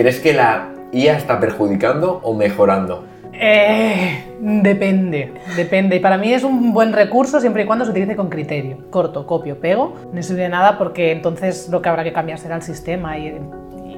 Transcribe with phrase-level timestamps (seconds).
[0.00, 3.04] ¿Crees que la IA está perjudicando o mejorando?
[3.32, 5.96] Eh, depende, depende.
[5.96, 8.78] Y para mí es un buen recurso siempre y cuando se utilice con criterio.
[8.90, 9.96] Corto, copio, pego.
[10.12, 13.40] No sirve de nada porque entonces lo que habrá que cambiar será el sistema y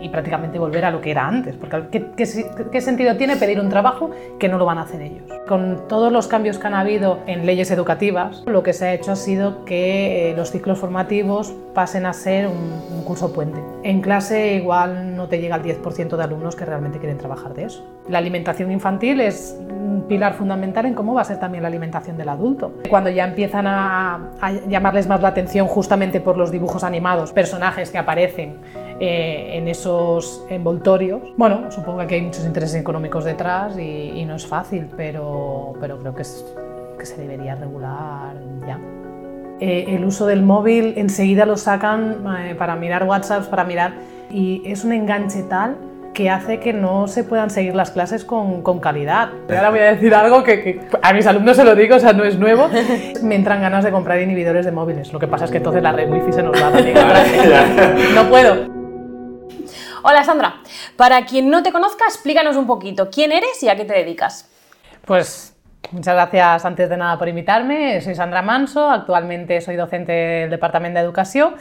[0.03, 1.57] y prácticamente volver a lo que era antes.
[1.57, 2.27] Porque ¿qué,
[2.71, 5.23] ¿qué, sentido tiene pedir un trabajo que no lo van a hacer ellos?
[5.47, 9.13] Con todos los cambios que han habido en leyes educativas, lo que se ha hecho
[9.13, 13.59] ha sido que eh, los ciclos formativos pasen a ser un, curso puente.
[13.83, 17.65] En clase igual no te llega el 10% de alumnos que realmente quieren trabajar de
[17.65, 17.85] eso.
[18.09, 22.17] La alimentación infantil es un pilar fundamental en cómo va a ser también la alimentación
[22.17, 22.73] del adulto.
[22.89, 24.21] Cuando ya empiezan a
[24.69, 28.59] llamarles más la atención justamente por los dibujos animados, personajes que aparecen
[29.03, 31.23] eh, en esos envoltorios.
[31.39, 36.15] Bueno, supongo que hay muchos intereses económicos detrás y, no es fácil, pero, pero creo
[36.15, 36.45] que, es,
[36.99, 38.35] que se debería regular
[38.67, 38.79] ya.
[39.59, 43.95] Eh, el uso del móvil enseguida lo sacan eh, para mirar WhatsApp, para mirar,
[44.31, 45.77] y es un enganche tal
[46.13, 49.31] que hace que no se puedan seguir las clases con, con calidad.
[49.49, 52.01] Y ahora voy a decir algo que, que, a mis alumnos se lo digo, o
[52.01, 52.69] sea, no es nuevo.
[53.23, 55.11] Me entran ganas de comprar inhibidores de móviles.
[55.11, 56.97] Lo que pasa es que entonces la red wifi se nos va también.
[58.15, 58.80] no puedo.
[60.03, 60.55] Hola Sandra,
[60.97, 64.49] para quien no te conozca, explícanos un poquito quién eres y a qué te dedicas.
[65.05, 65.55] Pues
[65.91, 68.01] muchas gracias antes de nada por invitarme.
[68.01, 71.55] Soy Sandra Manso, actualmente soy docente del Departamento de Educación,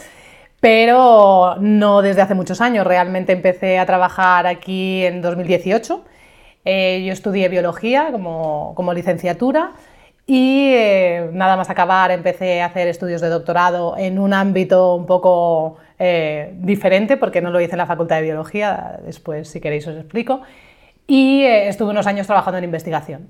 [0.62, 2.88] pero no desde hace muchos años.
[2.88, 6.06] Realmente empecé a trabajar aquí en 2018.
[6.64, 9.72] Eh, yo estudié biología como, como licenciatura
[10.26, 15.06] y eh, nada más acabar empecé a hacer estudios de doctorado en un ámbito un
[15.06, 19.86] poco eh, diferente porque no lo hice en la Facultad de Biología, después si queréis
[19.88, 20.42] os explico,
[21.06, 23.28] y eh, estuve unos años trabajando en investigación.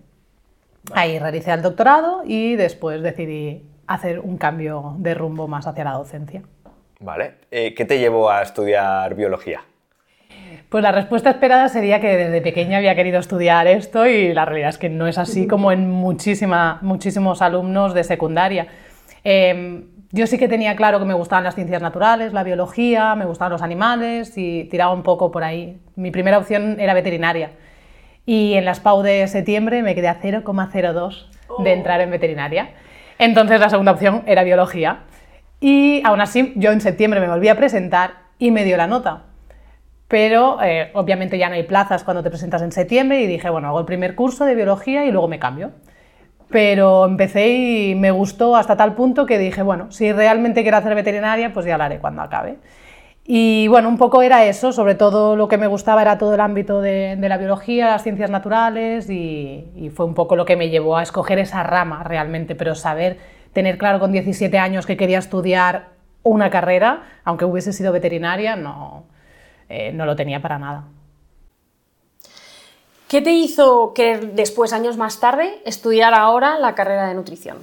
[0.94, 5.94] Ahí realicé el doctorado y después decidí hacer un cambio de rumbo más hacia la
[5.94, 6.44] docencia.
[7.00, 9.62] Vale, eh, ¿qué te llevó a estudiar biología?
[10.70, 14.70] Pues la respuesta esperada sería que desde pequeña había querido estudiar esto y la realidad
[14.70, 18.68] es que no es así como en muchísima, muchísimos alumnos de secundaria.
[19.24, 23.26] Em, yo sí que tenía claro que me gustaban las ciencias naturales, la biología, me
[23.26, 25.80] gustaban los animales y tiraba un poco por ahí.
[25.96, 27.52] Mi primera opción era veterinaria.
[28.26, 31.28] Y en las PAU de septiembre me quedé a 0,02
[31.64, 32.72] de entrar en veterinaria.
[33.20, 35.02] Entonces la segunda opción era biología.
[35.60, 39.26] Y aún así yo en septiembre me volví a presentar y me dio la nota.
[40.08, 43.68] Pero eh, obviamente ya no hay plazas cuando te presentas en septiembre y dije, bueno,
[43.68, 45.72] hago el primer curso de biología y luego me cambio
[46.50, 50.96] pero empecé y me gustó hasta tal punto que dije, bueno, si realmente quiero hacer
[50.96, 52.58] veterinaria, pues ya lo haré cuando acabe.
[53.32, 56.40] Y bueno, un poco era eso, sobre todo lo que me gustaba era todo el
[56.40, 60.98] ámbito de, la biología, las ciencias naturales y, fue un poco lo que me llevó
[60.98, 63.18] a escoger esa rama realmente, pero saber,
[63.54, 65.90] tener claro con 17 años que quería estudiar
[66.24, 69.04] una carrera, aunque hubiese sido veterinaria, no,
[69.70, 70.86] eh, no lo tenía para nada.
[73.10, 77.58] ¿Qué te hizo querer después, años más tarde, estudiar ahora la carrera de nutrición?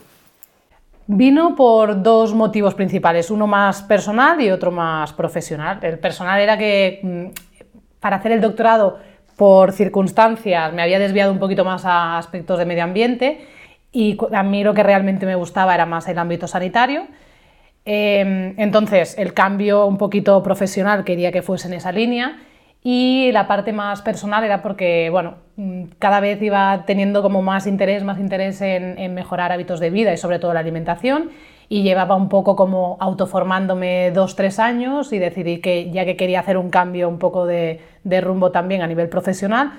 [1.06, 5.78] Vino por dos motivos principales, uno más personal y otro más profesional.
[5.82, 7.26] El personal era que mm,
[8.00, 8.98] para hacer el doctorado,
[9.36, 13.46] por circunstancias, me había desviado un poquito más a aspectos de medio ambiente
[13.92, 17.06] y a mí lo que realmente me gustaba era más el ámbito sanitario.
[17.84, 22.36] Em, entonces, el cambio un poquito profesional quería que fuese en esa línea
[22.82, 27.66] y la parte más personal era porque, bueno, mm, cada vez iba teniendo como más
[27.66, 31.30] interés, más interés en, mejorar hábitos de vida y sobre todo la alimentación.
[31.68, 36.38] Y llevaba un poco como autoformándome dos, tres años y decidí que ya que quería
[36.38, 37.80] hacer un cambio un poco de,
[38.20, 39.72] rumbo también a nivel profesional,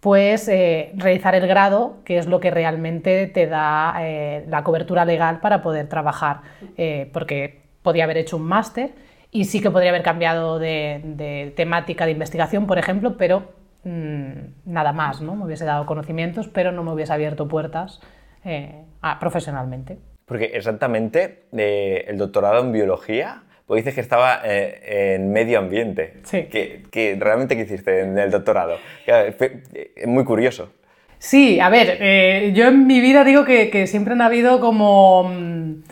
[0.00, 5.04] pues eh, realizar el grado, que es lo que realmente te da eh, la cobertura
[5.04, 6.40] legal para poder trabajar,
[6.76, 8.90] eh, porque podía haber hecho un máster
[9.32, 13.52] y sí que podría haber cambiado de, temática de investigación, por ejemplo, pero
[13.84, 14.32] mm,
[14.66, 15.36] nada más, ¿no?
[15.36, 18.00] Me hubiese dado conocimientos, pero no me hubiese abierto puertas
[18.44, 18.82] eh,
[19.20, 19.98] profesionalmente.
[20.26, 26.14] Porque exactamente eh, el doctorado en biología, pues dices que estaba eh, en medio ambiente.
[26.24, 26.48] Sí.
[26.50, 28.78] ¿Qué, realmente qué hiciste en el doctorado?
[29.06, 30.72] Es muy curioso.
[31.18, 35.82] Sí, a ver, yo en mi vida digo que, que siempre han habido como mm,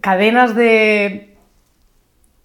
[0.00, 1.29] cadenas de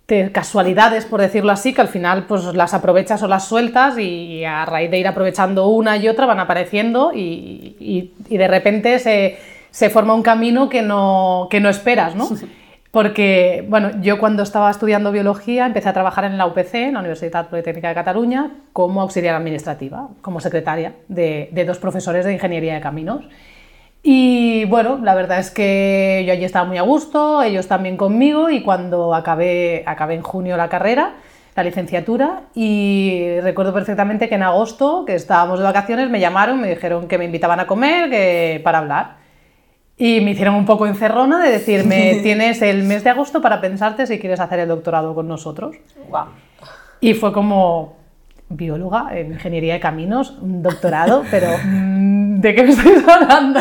[0.07, 4.44] de casualidades, por decirlo así, que al final pues las aprovechas o las sueltas y
[4.44, 10.13] a raíz de ir aprovechando una y otra van apareciendo y, de repente se, forma
[10.13, 12.30] un camino que no, que no esperas, ¿no?
[12.92, 17.02] Porque, bueno, yo cuando estaba estudiando biología empecé a trabajar en la UPC, en la
[17.02, 22.75] Universidad Politécnica de Cataluña, como auxiliar administrativa, como secretaria de, de dos profesores de ingeniería
[22.75, 23.25] de caminos.
[24.07, 28.52] Y bueno, la verdad es que yo allí estaba muy a gusto, ellos también conmigo
[28.52, 31.16] y cuando acabé, acabé en junio la carrera,
[31.56, 36.69] la licenciatura y recuerdo perfectamente que en agosto, que estábamos de vacaciones, me llamaron, me
[36.69, 39.16] dijeron que me invitaban a comer que, para hablar.
[39.98, 44.06] Y me hicieron un poco encerrona de decirme, tienes el mes de agosto para pensarte
[44.06, 45.78] si quieres hacer el doctorado con nosotros.
[46.07, 46.28] Guau.
[47.02, 47.96] Y fue como
[48.50, 51.48] bióloga en ingeniería de caminos, un doctorado, pero
[52.41, 53.59] ¿de qué me estáis hablando?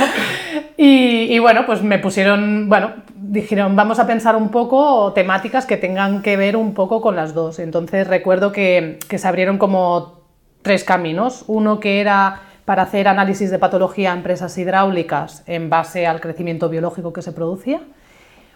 [0.76, 6.22] Y, bueno, pues me pusieron, bueno, dijeron, vamos a pensar un poco temáticas que tengan
[6.22, 7.58] que ver un poco con las dos.
[7.58, 10.20] Entonces recuerdo que, que se abrieron como
[10.62, 11.44] tres caminos.
[11.46, 16.68] Uno que era para hacer análisis de patología a empresas hidráulicas en base al crecimiento
[16.68, 17.80] biológico que se producía.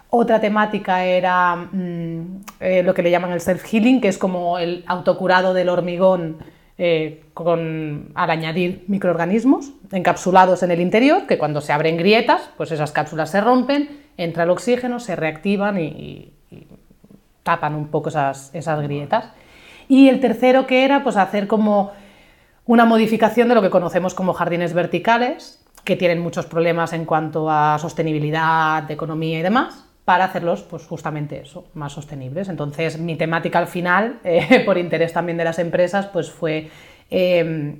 [0.09, 4.83] Otra temática era mm, eh, lo que le llaman el self-healing, que es como el
[4.87, 6.37] autocurado del hormigón
[6.81, 12.71] eh, con, al añadir microorganismos encapsulados en el interior, que cuando se abren grietas, pues
[12.71, 16.33] esas cápsulas se rompen, entra el oxígeno, se reactivan y, y-
[17.43, 19.25] tapan un poco esas, esas grietas.
[19.87, 21.91] Y el tercero que era pues hacer como
[22.65, 27.49] una modificación de lo que conocemos como jardines verticales, que tienen muchos problemas en cuanto
[27.49, 32.49] a sostenibilidad, economía y demás, para hacerlos pues justamente eso, más sostenibles.
[32.49, 36.71] Entonces mi temática al final, eh, por interés también de las empresas, pues fue
[37.11, 37.77] eh,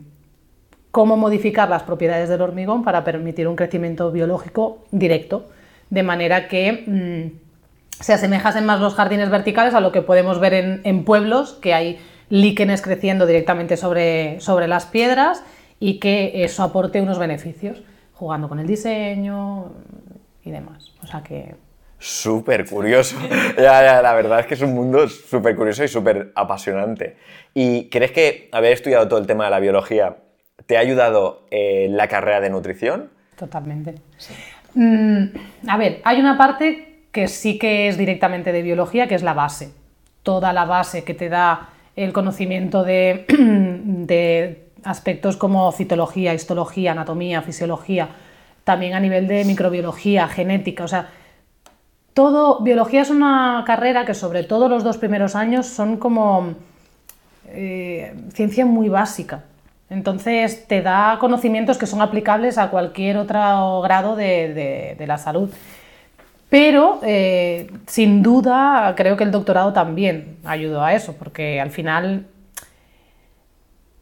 [0.92, 5.50] cómo modificar las propiedades del hormigón para permitir un crecimiento biológico directo,
[5.90, 10.54] de manera que mm, se asemejasen más los jardines verticales a lo que podemos ver
[10.54, 11.98] en, en pueblos, que hay
[12.30, 15.44] líquenes creciendo directamente sobre, sobre las piedras
[15.80, 17.82] y que eso aporte unos beneficios,
[18.14, 19.72] jugando con el diseño
[20.44, 20.92] y demás.
[21.02, 21.56] O sea que
[22.00, 23.18] Súper curioso.
[23.58, 27.18] ya, la verdad es que es un mundo súper curioso y súper apasionante.
[27.54, 30.18] ¿Y crees que haber estudiado todo el tema de la biología
[30.66, 33.10] te ha ayudado en la carrera de nutrición?
[33.36, 33.96] Totalmente.
[34.76, 35.26] Mm,
[35.68, 39.34] a ver, hay una parte que sí que es directamente de biología, que es la
[39.34, 39.74] base.
[40.24, 47.42] Toda la base que te da el conocimiento de, de aspectos como citología, histología, anatomía,
[47.42, 48.10] fisiología,
[48.64, 51.10] también a nivel de microbiología, genética, o sea,
[52.20, 56.54] todo, biología es una carrera que sobre todo los dos primeros años son como
[57.48, 59.46] eh, ciencia muy básica.
[59.90, 65.50] Entonces te da conocimientos que son aplicables a cualquier otro grado de, la salud.
[66.50, 72.26] Pero eh, sin duda creo que el doctorado también ayudó a eso, porque al final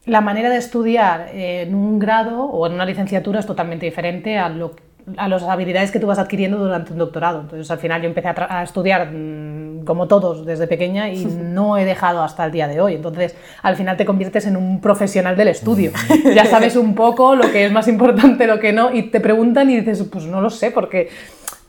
[0.06, 4.48] la manera de estudiar en un grado o en una licenciatura es totalmente diferente a,
[4.48, 4.74] lo,
[5.16, 7.40] a las habilidades que tú vas adquiriendo durante un doctorado.
[7.40, 11.84] Entonces, al final yo empecé a, estudiar mm, como todos desde pequeña y no he
[11.84, 12.94] dejado hasta el día de hoy.
[12.94, 15.92] Entonces, al final te conviertes en un profesional del estudio.
[16.34, 19.70] ya sabes un poco lo que es más importante, lo que no, y te preguntan
[19.70, 21.08] y dices, pues no lo sé, porque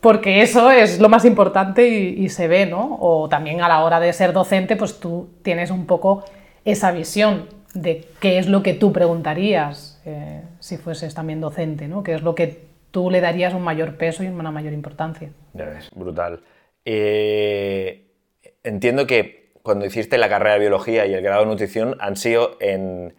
[0.01, 2.97] porque eso es lo más importante y, y se ve, ¿no?
[3.01, 6.23] O también a la hora de ser docente, pues tú tienes un poco
[6.63, 12.03] esa visión de qué es lo que tú preguntarías eh, si fueses también docente, ¿no?
[12.03, 15.29] Qué es lo que tú le darías un mayor peso y una mayor importancia.
[15.53, 16.43] Ya ves, brutal.
[16.85, 18.07] Eh,
[18.63, 22.57] entiendo que cuando hiciste la carrera de biología y el grado de nutrición han sido
[22.59, 23.15] en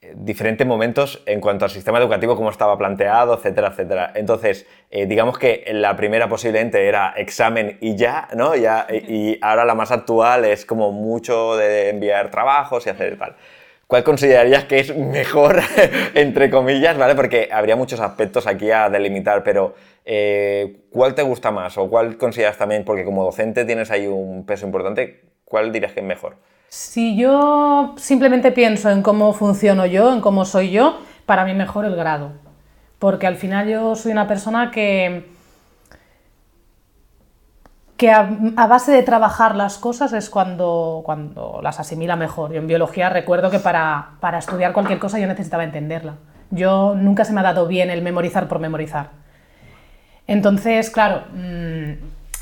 [0.00, 4.12] eh, diferentes momentos en cuanto al sistema educativo, cómo estaba planteado, etcétera, etcétera.
[4.14, 8.54] Entonces, eh, digamos que la primera posiblemente era examen y ya, ¿no?
[8.54, 13.18] Ya, y, y ahora la más actual es como mucho de enviar trabajos y hacer
[13.18, 13.36] tal.
[13.86, 15.60] ¿Cuál considerarías que es mejor,
[16.14, 17.14] entre comillas, ¿vale?
[17.14, 19.74] Porque habría muchos aspectos aquí a delimitar, pero
[20.04, 21.76] eh, ¿cuál te gusta más?
[21.78, 26.00] ¿O cuál consideras también, porque como docente tienes ahí un peso importante, ¿cuál dirías que
[26.00, 26.36] es mejor?
[26.68, 31.84] Si yo simplemente pienso en cómo funciono yo, en cómo soy yo, para mí mejor
[31.84, 32.32] el grado.
[32.98, 35.33] Porque al final yo soy una persona que,
[38.04, 42.52] que a, base de trabajar las cosas es cuando, cuando las asimila mejor.
[42.52, 46.16] Yo en biología recuerdo que para, para estudiar cualquier cosa yo necesitaba entenderla.
[46.50, 49.08] Yo nunca se me ha dado bien el memorizar por memorizar.
[50.26, 51.92] Entonces, claro, mm,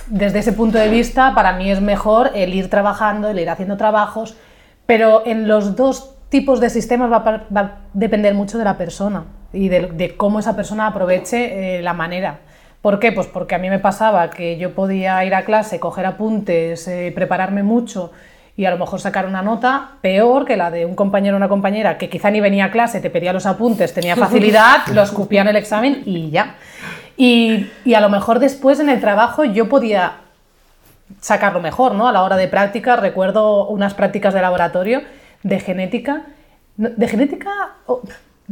[0.09, 3.77] desde ese punto de vista, para mí es mejor el ir trabajando, el ir haciendo
[3.77, 4.37] trabajos,
[4.85, 7.19] pero en los dos tipos de sistemas va
[7.55, 11.93] a, depender mucho de la persona y de, de cómo esa persona aproveche eh, la
[11.93, 12.41] manera.
[12.83, 13.13] ¿Por qué?
[13.13, 17.13] Pues porque a mí me pasaba que yo podía ir a clase, coger apuntes, eh,
[17.15, 18.11] prepararme mucho
[18.57, 21.49] y a lo mejor sacar una nota peor que la de un compañero o una
[21.49, 25.43] compañera que quizá ni venía a clase, te pedía los apuntes, tenía facilidad, lo escupía
[25.43, 26.57] en el examen y ya.
[27.17, 30.15] Y, y a lo mejor después en el trabajo yo podía
[31.21, 32.09] sacarlo mejor, ¿no?
[32.09, 35.03] A la hora de práctica, recuerdo unas prácticas de laboratorio
[35.45, 36.23] de genética,
[36.77, 37.51] de genética,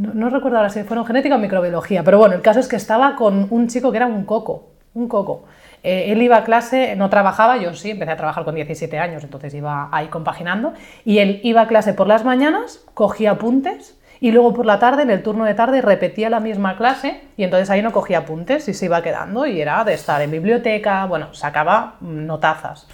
[0.01, 2.75] no, no recuerdo ahora si fueron genética o microbiología, pero bueno, el caso es que
[2.75, 5.45] estaba con un chico que era un coco, un coco.
[5.83, 9.23] Eh, él iba a clase, no trabajaba, yo sí, empecé a trabajar con 17 años,
[9.23, 10.73] entonces iba ahí compaginando,
[11.05, 15.03] y él iba a clase por las mañanas, cogía apuntes, y luego por la tarde,
[15.03, 18.67] en el turno de tarde, repetía la misma clase, y entonces ahí no cogía apuntes
[18.67, 22.87] y se iba quedando, y era de estar en biblioteca, bueno, sacaba notazas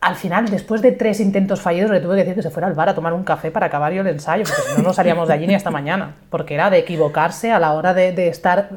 [0.00, 2.74] al final, después de tres intentos fallidos, le tuve que decir que se fuera al
[2.74, 5.34] bar a tomar un café para acabar yo el ensayo, porque no, no salíamos de
[5.34, 8.70] allí ni hasta mañana, porque era de equivocarse a la hora de, estar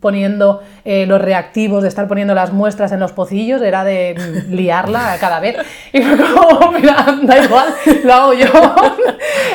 [0.00, 4.14] poniendo eh, los reactivos, de estar poniendo las muestras en los pocillos, era de
[4.48, 5.56] liarla cada vez.
[5.92, 7.74] Y fue como, mira, da igual,
[8.04, 8.46] lo hago yo.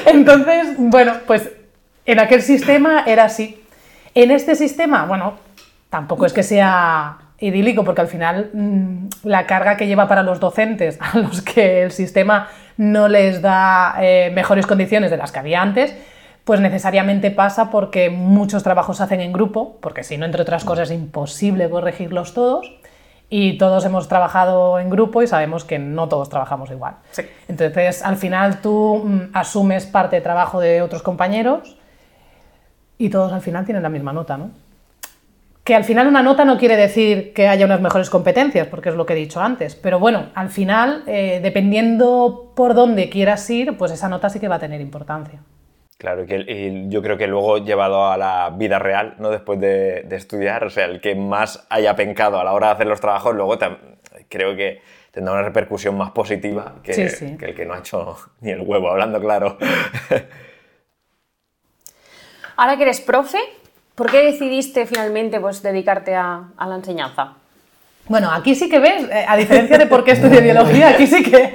[0.05, 1.49] Entonces, bueno, pues
[2.05, 3.61] en aquel sistema era así.
[4.13, 5.33] En este sistema, bueno,
[5.89, 10.39] tampoco es que sea idílico, porque al final mm, la carga que lleva para los
[10.39, 15.39] docentes, a los que el sistema no les da eh, mejores condiciones de las que
[15.39, 15.95] había antes,
[16.43, 20.63] pues necesariamente pasa porque muchos trabajos se hacen en grupo, porque si no, entre otras
[20.63, 22.71] cosas, es imposible corregirlos todos.
[23.27, 26.97] Y todos hemos trabajado en grupo y sabemos que no todos trabajamos igual.
[27.47, 31.75] Entonces, al final tú mm, asumes parte de trabajo de otros compañeros
[32.99, 34.51] y todos al final tienen la misma nota, ¿no?
[35.65, 38.95] Que al final una nota no quiere decir que haya unas mejores competencias, porque es
[38.95, 43.75] lo que he dicho antes, pero bueno, al final, eh, dependiendo por dónde quieras ir,
[43.75, 45.41] pues esa nota sí que va a tener importancia.
[45.97, 49.31] Claro, y, que, yo creo que luego llevado a la vida real, ¿no?
[49.31, 52.85] después de, estudiar, o sea, el que más haya pencado a la hora de hacer
[52.85, 53.57] los trabajos, luego
[54.29, 56.93] creo que tendrá una repercusión más positiva que,
[57.39, 59.57] que el que no ha hecho ni el huevo, hablando claro.
[62.55, 63.39] Ahora que eres profe,
[63.95, 67.33] ¿Por qué decidiste finalmente pues, dedicarte a, la enseñanza?
[68.07, 71.23] Bueno, aquí sí que ves, eh, a diferencia de por qué estudié biología, aquí sí
[71.23, 71.53] que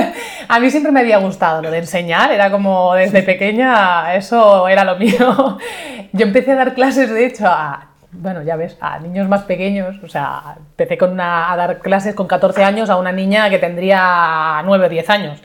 [0.48, 4.84] a mí siempre me había gustado lo de enseñar, era como desde pequeña, eso era
[4.84, 5.58] lo mío.
[6.12, 9.96] Yo empecé a dar clases, de hecho, a, bueno, ya ves, a niños más pequeños,
[10.02, 14.62] o sea, empecé con a dar clases con 14 años a una niña que tendría
[14.64, 15.42] 9 o 10 años.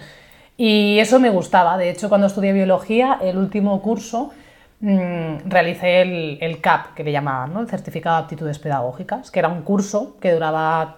[0.56, 4.32] Y eso me gustaba, de hecho, cuando estudié biología, el último curso,
[4.80, 7.62] Mm, realicé el, CAP, que le llamaban, ¿no?
[7.62, 10.98] el Certificado de Aptitudes Pedagógicas, que era un curso que duraba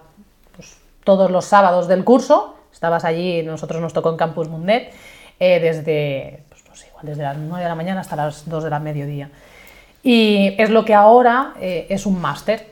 [0.54, 2.56] pues, todos los sábados del curso.
[2.72, 4.92] Estabas allí, nosotros nos tocó en Campus Mundet,
[5.38, 8.80] eh, desde, pues, igual, desde las 9 de la mañana hasta las 2 de la
[8.80, 9.30] mediodía.
[10.02, 12.68] Y es lo que ahora eh, es un máster,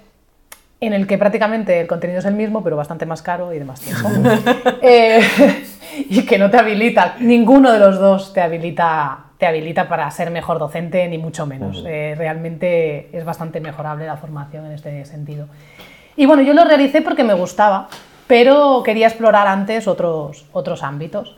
[0.81, 3.65] en el que prácticamente el contenido es el mismo, pero bastante más caro y de
[3.65, 4.09] más tiempo.
[4.83, 5.21] Eh,
[6.11, 10.31] y que no te habilita, ninguno de los dos te habilita te habilita para ser
[10.31, 11.85] mejor docente, ni mucho menos.
[11.87, 15.47] Eh, realmente es bastante mejorable la formación en este sentido.
[16.17, 17.89] Y bueno, yo lo realicé porque me gustaba,
[18.27, 21.37] pero quería explorar antes otros, otros ámbitos.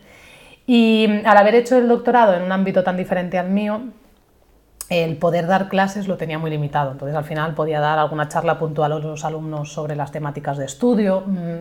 [0.66, 3.82] Y al haber hecho el doctorado en un ámbito tan diferente al mío,
[4.88, 6.92] el poder dar clases lo tenía muy limitado.
[6.92, 10.64] Entonces al final podía dar alguna charla puntual a los alumnos sobre las temáticas de
[10.64, 11.58] estudio, mm,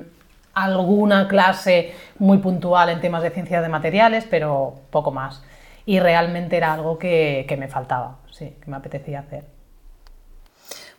[0.54, 5.44] alguna clase muy puntual en temas de ciencia de materiales, pero poco más
[5.86, 9.46] y realmente era algo que, me faltaba, sí, que me apetecía hacer.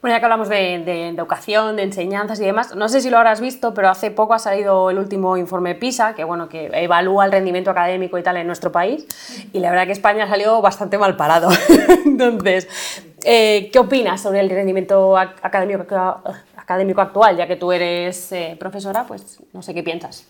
[0.00, 3.42] Bueno, ya que hablamos de, educación, de enseñanzas y demás, no sé si lo habrás
[3.42, 7.32] visto, pero hace poco ha salido el último informe PISA, que bueno, que evalúa el
[7.32, 9.06] rendimiento académico y tal en nuestro país,
[9.52, 11.50] y la verdad que España ha salido bastante mal parado.
[12.06, 12.66] Entonces,
[13.24, 15.84] eh, ¿qué opinas sobre el rendimiento académico,
[16.56, 17.36] académico actual?
[17.36, 20.26] Ya que tú eres eh, profesora, pues no sé qué piensas.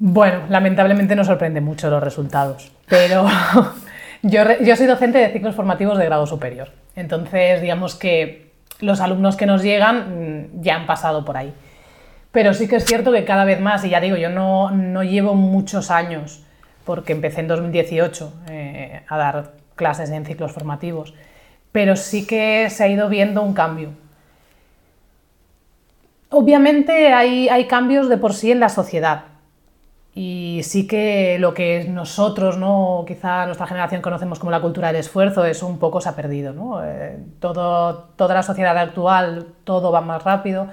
[0.00, 3.28] Bueno, lamentablemente no sorprende mucho los resultados, pero
[4.22, 4.44] Yo,
[4.76, 9.62] soy docente de ciclos formativos de grado superior, entonces digamos que los alumnos que nos
[9.62, 11.54] llegan mm, ya han pasado por ahí.
[12.30, 15.34] Pero sí que es cierto que cada vez más, y ya digo, yo no, llevo
[15.34, 16.42] muchos años,
[16.84, 21.14] porque empecé en 2018 eh, a dar clases en ciclos formativos,
[21.72, 23.90] pero sí que se ha ido viendo un cambio.
[26.28, 29.24] Obviamente hay, hay cambios de por sí en la sociedad,
[30.14, 33.04] y sí que lo que nosotros, ¿no?
[33.06, 36.52] quizá nuestra generación conocemos como la cultura del esfuerzo, eso un poco se ha perdido.
[36.52, 36.84] ¿no?
[36.84, 40.68] Eh, toda la sociedad actual, todo va más rápido,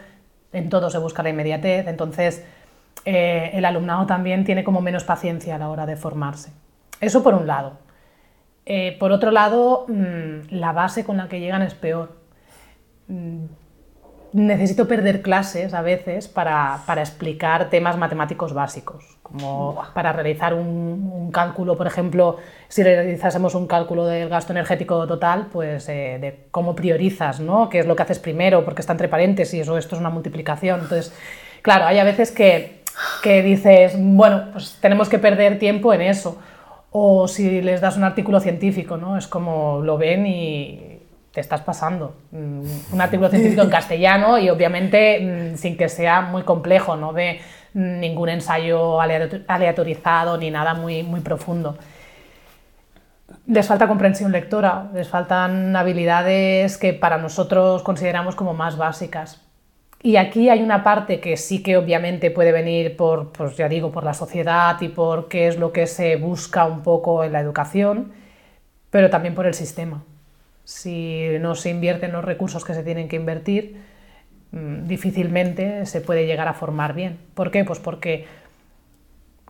[0.53, 2.44] en todo se busca la inmediatez, entonces
[3.06, 6.51] eh, el alumnado también tiene como menos paciencia a la hora de formarse.
[7.00, 7.74] Eso por un lado.
[8.65, 12.17] Eh, por otro lado, mm, la base con la que llegan es peor.
[13.08, 13.46] Mm,
[14.34, 21.29] necesito perder clases a veces para, para explicar temas matemáticos básicos como para realizar un,
[21.31, 22.38] cálculo, por ejemplo,
[22.69, 27.67] si realizásemos un cálculo del gasto energético total, pues eh, de cómo priorizas, ¿no?
[27.69, 28.63] ¿Qué es lo que haces primero?
[28.63, 30.79] Porque está entre paréntesis o esto es una multiplicación.
[30.79, 31.13] Entonces,
[31.62, 32.84] claro, hay a veces que,
[33.22, 36.39] que dices, bueno, pues tenemos que perder tiempo en eso.
[36.91, 39.17] O si les das un artículo científico, ¿no?
[39.17, 40.97] Es como lo ven y
[41.38, 42.15] te estás pasando.
[42.32, 42.62] Mm,
[42.94, 47.39] Un artículo científico en castellano y obviamente mm, sin que sea muy complejo, no de
[47.75, 51.77] ningún ensayo aleato- aleatorizado ni nada muy, muy profundo.
[53.46, 59.39] Les falta comprensión lectora, les faltan habilidades que para nosotros consideramos como más básicas.
[60.01, 63.91] Y aquí hay una parte que sí que obviamente puede venir por, pues ya digo,
[63.91, 67.41] por la sociedad y por qué es lo que se busca un poco en la
[67.41, 68.12] educación,
[68.89, 70.01] pero también por el sistema.
[70.67, 73.77] Si no se invierten los recursos que se tienen que invertir,
[74.51, 77.19] mm, difícilmente se puede llegar a formar bien.
[77.36, 77.63] ¿Por qué?
[77.63, 78.25] Pues porque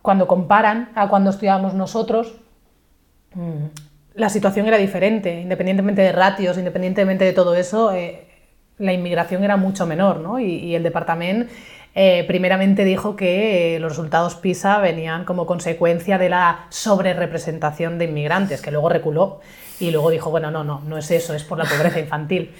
[0.03, 2.36] cuando comparan a cuando estudiábamos nosotros,
[3.33, 3.65] mm,
[4.13, 8.27] la situación era diferente, independientemente de ratios, independientemente de todo eso, eh,
[8.77, 10.39] la inmigración era mucho menor, ¿no?
[10.39, 11.51] Y, y el departamento
[12.00, 18.06] eh, primeramente dijo que eh, los resultados PISA venían como consecuencia de la sobrerepresentación de
[18.06, 19.39] inmigrantes, que luego reculó
[19.80, 22.51] y luego dijo, bueno, no, no, no es eso, es por la pobreza infantil.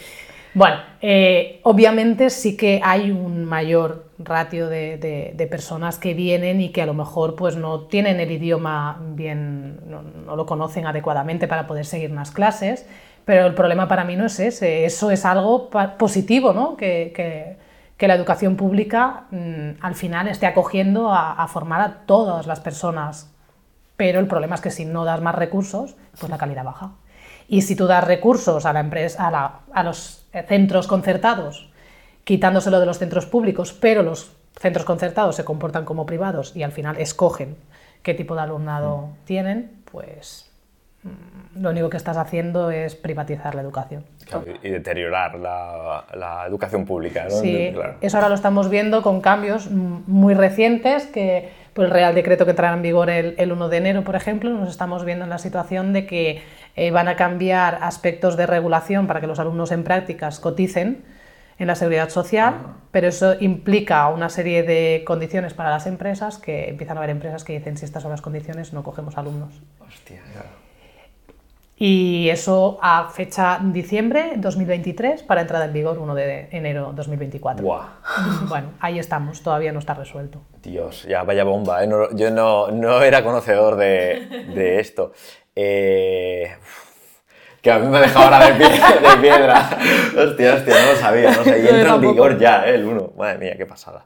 [0.56, 6.70] Bueno, eh, obviamente sí que hay un mayor ratio de, de- personas que vienen y
[6.70, 11.68] que a lo mejor pues no tienen el idioma bien, no, lo conocen adecuadamente para
[11.68, 12.88] poder seguir unas clases,
[13.24, 16.76] pero el problema para mí no es ese, eso es algo positivo, ¿no?
[16.76, 17.67] Que-
[17.98, 22.60] que la educación pública mm, al final esté acogiendo a, a formar a todas las
[22.60, 23.32] personas.
[23.96, 26.92] Pero el problema es que si no das más recursos, pues la calidad baja.
[27.48, 31.70] Y si tú das recursos a, la empresa, a, la- a los centros concertados,
[32.24, 36.72] quitándoselo de los centros públicos, pero los centros concertados se comportan como privados y al
[36.72, 37.56] final escogen
[38.04, 40.52] qué tipo de alumnado tienen, pues
[41.04, 41.10] mm,
[41.60, 44.04] lo único que estás haciendo es privatizar la educación.
[44.26, 47.30] Claro, y deteriorar la, la educación pública, ¿no?
[47.32, 47.96] Sí, Claro.
[48.02, 52.52] eso ahora lo estamos viendo con cambios muy recientes que por el Real Decreto que
[52.52, 55.38] entrará en vigor el, el 1 de enero, por ejemplo, nos estamos viendo en la
[55.38, 56.42] situación de que
[56.76, 61.04] eh, van a cambiar aspectos de regulación para que los alumnos en prácticas coticen
[61.60, 62.54] en la seguridad social,
[62.92, 67.44] pero eso implica una serie de condiciones para las empresas que empiezan a haber empresas
[67.44, 69.62] que dicen si estas son las condiciones no cogemos alumnos.
[69.80, 70.50] Hostia, claro.
[71.80, 77.64] Y eso a fecha diciembre 2023 para entrada en vigor 1 de enero 2024.
[77.64, 77.86] Buah.
[78.50, 80.42] Bueno, ahí estamos, todavía no está resuelto.
[80.64, 81.88] Dios, ya vaya bomba, ¿eh?
[81.88, 85.12] No- yo no, no era conocedor de, de esto.
[85.56, 86.52] Eh,
[87.62, 89.70] que a mí me ha dejado ahora de, pie- de piedra.
[90.18, 91.60] Hostia, hostia, no lo sabía, no sé.
[91.64, 92.74] Y entra en vigor ya, ¿eh?
[92.76, 93.12] el 1.
[93.18, 94.04] Madre mía, qué pasada.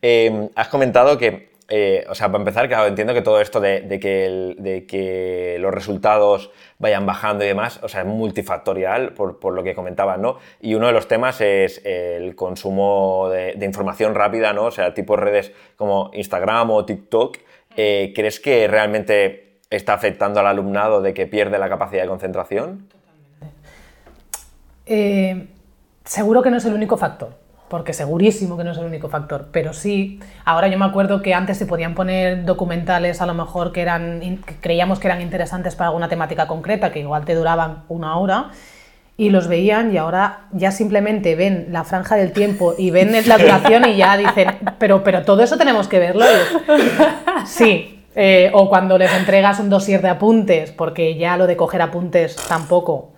[0.00, 3.80] Eh, has comentado que, eh, o sea, para empezar, claro, entiendo que todo esto de,
[3.80, 9.12] de que el- de que los resultados vayan bajando y demás, o sea, es multifactorial
[9.14, 10.38] por, por lo que comentabas, ¿no?
[10.60, 14.64] Y uno de los temas es el consumo de, de información rápida, ¿no?
[14.64, 17.38] O sea, tipo redes como Instagram o TikTok.
[17.76, 22.88] Eh, ¿Crees que realmente está afectando al alumnado de que pierde la capacidad de concentración?
[24.86, 25.46] Eh,
[26.04, 27.30] seguro que no es el único factor,
[27.70, 31.34] porque segurísimo que no es el único factor, pero sí, ahora yo me acuerdo que
[31.34, 35.76] antes se podían poner documentales a lo mejor que, eran, que creíamos que eran interesantes
[35.76, 38.50] para alguna temática concreta, que igual te duraban una hora,
[39.16, 43.38] y los veían y ahora ya simplemente ven la franja del tiempo y ven la
[43.38, 44.48] duración y ya dicen,
[44.80, 46.24] pero, pero todo eso tenemos que verlo.
[47.46, 51.80] Sí, eh, o cuando les entregas un dossier de apuntes, porque ya lo de coger
[51.80, 53.12] apuntes tampoco.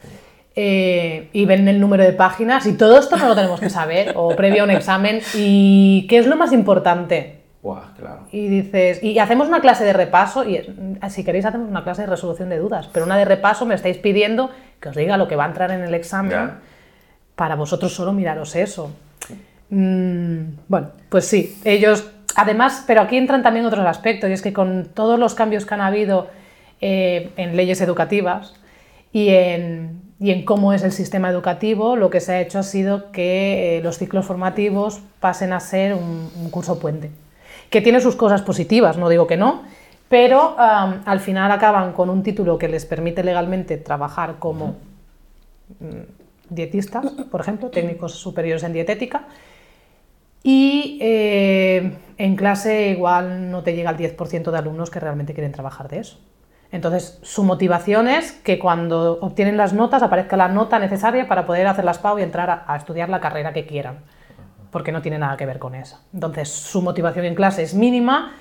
[0.55, 4.13] Eh, y ven el número de páginas y todo esto no lo tenemos que saber,
[4.17, 5.21] o previo a un examen.
[5.35, 7.41] ¿Y qué es lo más importante?
[7.63, 8.27] Buah, claro.
[8.33, 12.03] Y dices, y hacemos una clase de repaso, y mm, si queréis hacemos una clase
[12.03, 15.29] de resolución de dudas, pero una de repaso me estáis pidiendo que os diga lo
[15.29, 16.59] que va a entrar en el examen, Ya.
[17.37, 18.91] para vosotros solo miraros eso.
[19.71, 24.53] Mm, bueno, pues sí, ellos, además, pero aquí entran también otros aspectos, y es que
[24.53, 26.29] con todos los cambios que han habido
[26.81, 28.55] eh, en leyes educativas
[29.13, 32.63] y en, y en cómo es el sistema educativo, lo que se ha hecho ha
[32.63, 37.11] sido que eh, los ciclos formativos pasen a ser un, curso puente,
[37.71, 39.65] que tiene sus cosas positivas, no digo que no,
[40.09, 44.77] pero al final acaban con un título que les permite legalmente trabajar como
[46.49, 49.27] dietistas, por ejemplo, técnicos superiores en dietética,
[50.45, 55.51] y eh, en clase igual no te llega el 10% de alumnos que realmente quieren
[55.51, 56.19] trabajar de eso.
[56.73, 61.67] Entonces, su motivación es que cuando obtienen las notas aparezca la nota necesaria para poder
[61.67, 63.99] hacer las PAU y entrar a, a estudiar la carrera que quieran,
[64.71, 66.01] porque no tiene nada que ver con eso.
[66.15, 68.33] Entonces, su motivación en clase es mínima,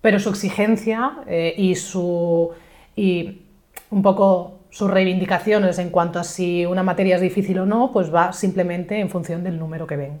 [0.00, 2.50] pero su exigencia eh, y su
[2.96, 3.42] y
[3.90, 8.14] un poco sus reivindicaciones en cuanto a si una materia es difícil o no, pues
[8.14, 10.20] va simplemente en función del número que ven.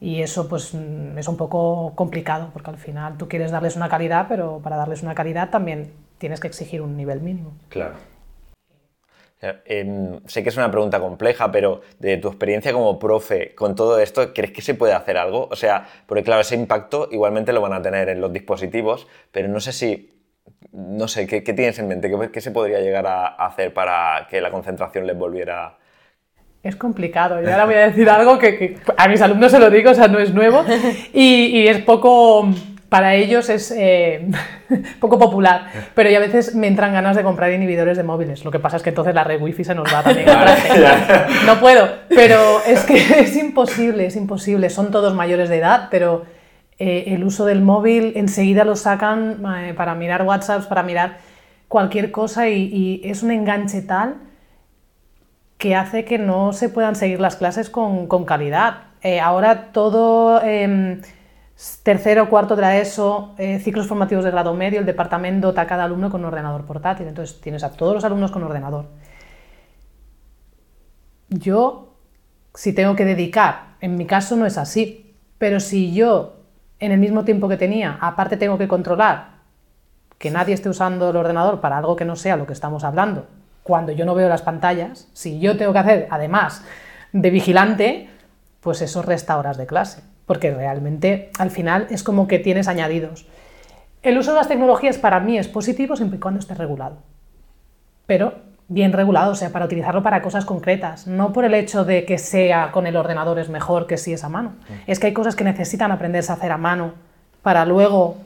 [0.00, 3.88] Y eso pues mm, es un poco complicado, porque al final tú quieres darles una
[3.88, 5.92] calidad, pero para darles una calidad también
[6.24, 7.52] tienes que exigir un nivel mínimo.
[7.68, 7.96] Claro.
[9.66, 13.98] Em, sé que es una pregunta compleja, pero de tu experiencia como profe con todo
[13.98, 15.48] esto, ¿crees que se puede hacer algo?
[15.50, 19.48] O sea, porque claro, ese impacto igualmente lo van a tener en los dispositivos, pero
[19.48, 20.14] no sé si,
[20.72, 22.10] no sé, ¿qué, tienes en mente?
[22.32, 25.76] ¿Qué, se podría llegar a hacer para que la concentración les volviera
[26.64, 27.42] es complicado.
[27.42, 30.08] Yo ahora voy a decir algo que, a mis alumnos se lo digo, o sea,
[30.08, 30.64] no es nuevo
[31.12, 32.48] y, es poco,
[32.94, 34.24] para ellos es eh,
[35.00, 38.44] poco popular, pero ya a veces me entran ganas de comprar inhibidores de móviles.
[38.44, 40.28] Lo que pasa es que entonces la red wifi se nos va también.
[41.44, 44.70] no puedo, pero es que es imposible, es imposible.
[44.70, 46.24] Son todos mayores de edad, pero
[46.78, 51.18] eh, el uso del móvil enseguida lo sacan eh, para mirar WhatsApps, para mirar
[51.66, 54.18] cualquier cosa y es un enganche tal
[55.58, 58.82] que hace que no se puedan seguir las clases con, calidad.
[59.20, 61.00] Ahora todo eh,
[61.82, 65.84] tercero, cuarto de ESO, eh, ciclos formativos de grado medio, el departamento dota a cada
[65.84, 67.06] alumno con un ordenador portátil.
[67.06, 68.86] Entonces tienes a todos los alumnos con ordenador.
[71.28, 71.94] Yo,
[72.54, 76.36] si tengo que dedicar, en mi caso no es así, pero si yo
[76.78, 79.34] en el mismo tiempo que tenía, aparte tengo que controlar
[80.18, 83.26] que nadie esté usando el ordenador para algo que no sea lo que estamos hablando,
[83.62, 86.62] cuando yo no veo las pantallas, si yo tengo que hacer, además
[87.12, 88.10] de vigilante,
[88.60, 93.26] pues eso resta horas de clase, porque realmente al final es como que tienes añadidos.
[94.02, 96.98] El uso de las tecnologías para mí es positivo siempre y cuando esté regulado,
[98.06, 98.34] pero
[98.68, 102.18] bien regulado, o sea, para utilizarlo para cosas concretas, no por el hecho de que
[102.18, 104.52] sea con el ordenador es mejor que si es a mano.
[104.86, 106.94] Es que hay cosas que necesitan aprenderse a hacer a mano
[107.42, 108.16] para luego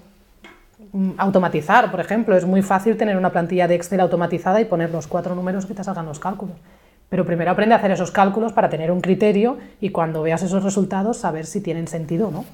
[0.93, 2.37] Mm, automatizar, por ejemplo.
[2.37, 5.75] Es muy fácil tener una plantilla de Excel automatizada y poner los cuatro números que
[5.75, 6.57] te salgan los cálculos.
[7.09, 10.63] Pero primero aprende a hacer esos cálculos para tener un criterio y cuando veas esos
[10.63, 12.45] resultados saber si tienen sentido o no.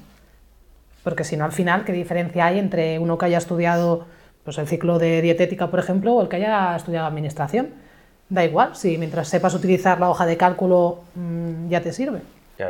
[1.03, 4.05] Porque si no, al final, ¿qué diferencia hay entre uno que haya estudiado
[4.43, 7.69] pues, el ciclo de dietética, por ejemplo, o el que haya estudiado administración?
[8.29, 12.21] Da igual, si mientras sepas utilizar la hoja de cálculo mm, ya te sirve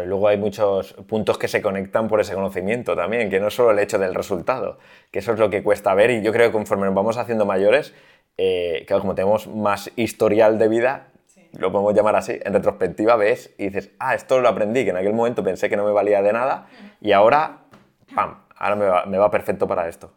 [0.06, 3.80] luego hay muchos puntos que se conectan por ese conocimiento también, que no solo el
[3.80, 4.80] hecho del resultado,
[5.12, 7.46] que eso es lo que cuesta ver y yo creo que conforme nos vamos haciendo
[7.46, 7.94] mayores,
[8.38, 11.08] eh, claro, como tenemos más historial de vida,
[11.60, 14.98] lo podemos llamar así, en retrospectiva ves y dices, ah, esto lo aprendí, que en
[14.98, 16.68] aquel momento pensé que no me valía de nada
[17.02, 17.64] y ahora,
[18.14, 20.14] ¡pam!, ahora me va, perfecto para esto.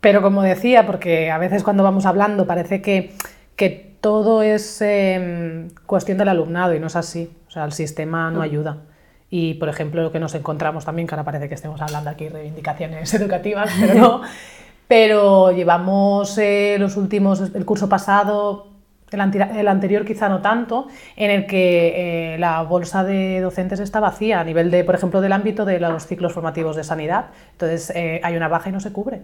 [0.00, 3.14] Pero como decía, porque a veces cuando vamos hablando parece que,
[3.56, 7.34] que todo es em, cuestión del alumnado y no es así.
[7.48, 8.42] O sea, el sistema no mm.
[8.42, 8.82] ayuda.
[9.30, 12.24] Y, por ejemplo, lo que nos encontramos también, que ahora parece que estemos hablando aquí
[12.24, 14.20] de reivindicaciones educativas, pero no.
[14.88, 18.73] pero llevamos eh, los últimos, el curso pasado,
[19.10, 24.40] el, anterior quizá no tanto, en el que eh, la bolsa de docentes está vacía
[24.40, 27.26] a nivel de, por ejemplo, del ámbito de los ciclos formativos de sanidad.
[27.52, 29.22] Entonces eh, hay una baja y no se cubre.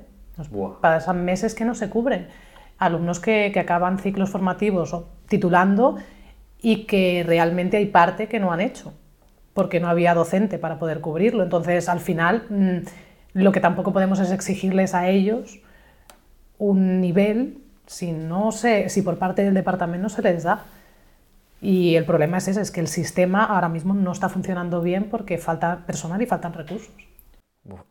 [0.81, 2.29] Pasan meses que no se cubren.
[2.79, 5.97] Alumnos que, que acaban ciclos formativos o titulando
[6.63, 8.93] y que realmente hay parte que no han hecho,
[9.55, 11.43] porque no había docente para poder cubrirlo.
[11.43, 12.79] Entonces, al final, mm,
[13.35, 15.61] lo que tampoco podemos es exigirles a ellos
[16.59, 17.60] un nivel
[17.91, 20.63] si, no se, si por parte del departamento no se les da.
[21.61, 25.11] Y el problema es ese, es que el sistema ahora mismo no está funcionando bien
[25.11, 26.95] porque falta personal y faltan recursos.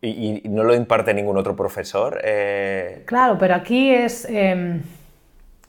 [0.00, 2.18] ¿Y, no lo imparte ningún otro profesor?
[2.24, 4.24] Eh, claro, pero aquí es...
[4.24, 4.82] Em,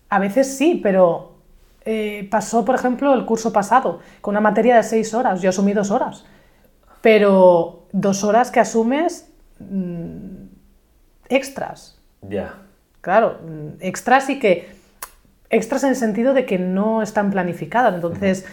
[0.09, 1.33] a veces sí, pero
[1.83, 5.41] eh, pasó, por ejemplo, el curso pasado, con una materia de seis horas.
[5.41, 6.25] Yo asumí dos horas.
[7.01, 10.45] Pero dos horas que asumes mm,
[11.27, 11.99] extras.
[12.21, 12.70] Ya.
[13.01, 14.69] Claro, mm, extras y que.
[15.49, 17.95] Extras en el sentido de que no están planificadas.
[17.95, 18.45] Entonces.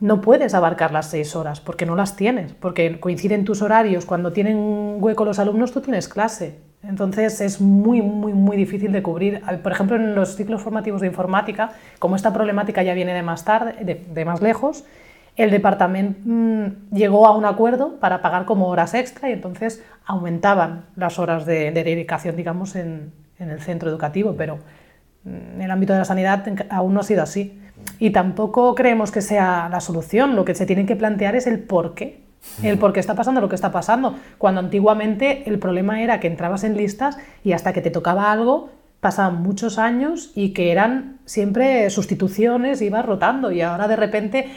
[0.00, 4.04] No puedes abarcar las seis horas porque no las tienes, porque coinciden tus horarios.
[4.04, 6.58] Cuando tienen hueco los alumnos, tú tienes clase.
[6.88, 9.42] Entonces es muy, muy, muy difícil de cubrir.
[9.62, 13.44] Por ejemplo, en los ciclos formativos de informática, como esta problemática ya viene de más
[13.44, 14.84] tarde, de, más lejos,
[15.36, 20.84] el departamento mm, llegó a un acuerdo para pagar como horas extra y entonces aumentaban
[20.96, 24.58] las horas de, dedicación, digamos, en, en, el centro educativo, pero
[25.24, 27.60] en el ámbito de la sanidad aún no ha sido así.
[27.98, 31.58] Y tampoco creemos que sea la solución, lo que se tiene que plantear es el
[31.60, 32.24] por qué
[32.62, 34.16] el por qué está pasando lo que está pasando.
[34.38, 38.70] Cuando antiguamente el problema era que entrabas en listas y hasta que te tocaba algo
[39.00, 44.48] pasaban muchos años y que eran siempre sustituciones, ibas rotando y ahora de repente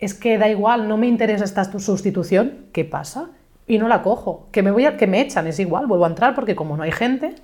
[0.00, 3.30] es que da igual, no me interesa esta sustitución, ¿qué pasa?
[3.68, 6.08] Y no la cojo, que me voy a, que me echan, es igual, vuelvo a
[6.08, 7.34] entrar porque como no hay gente,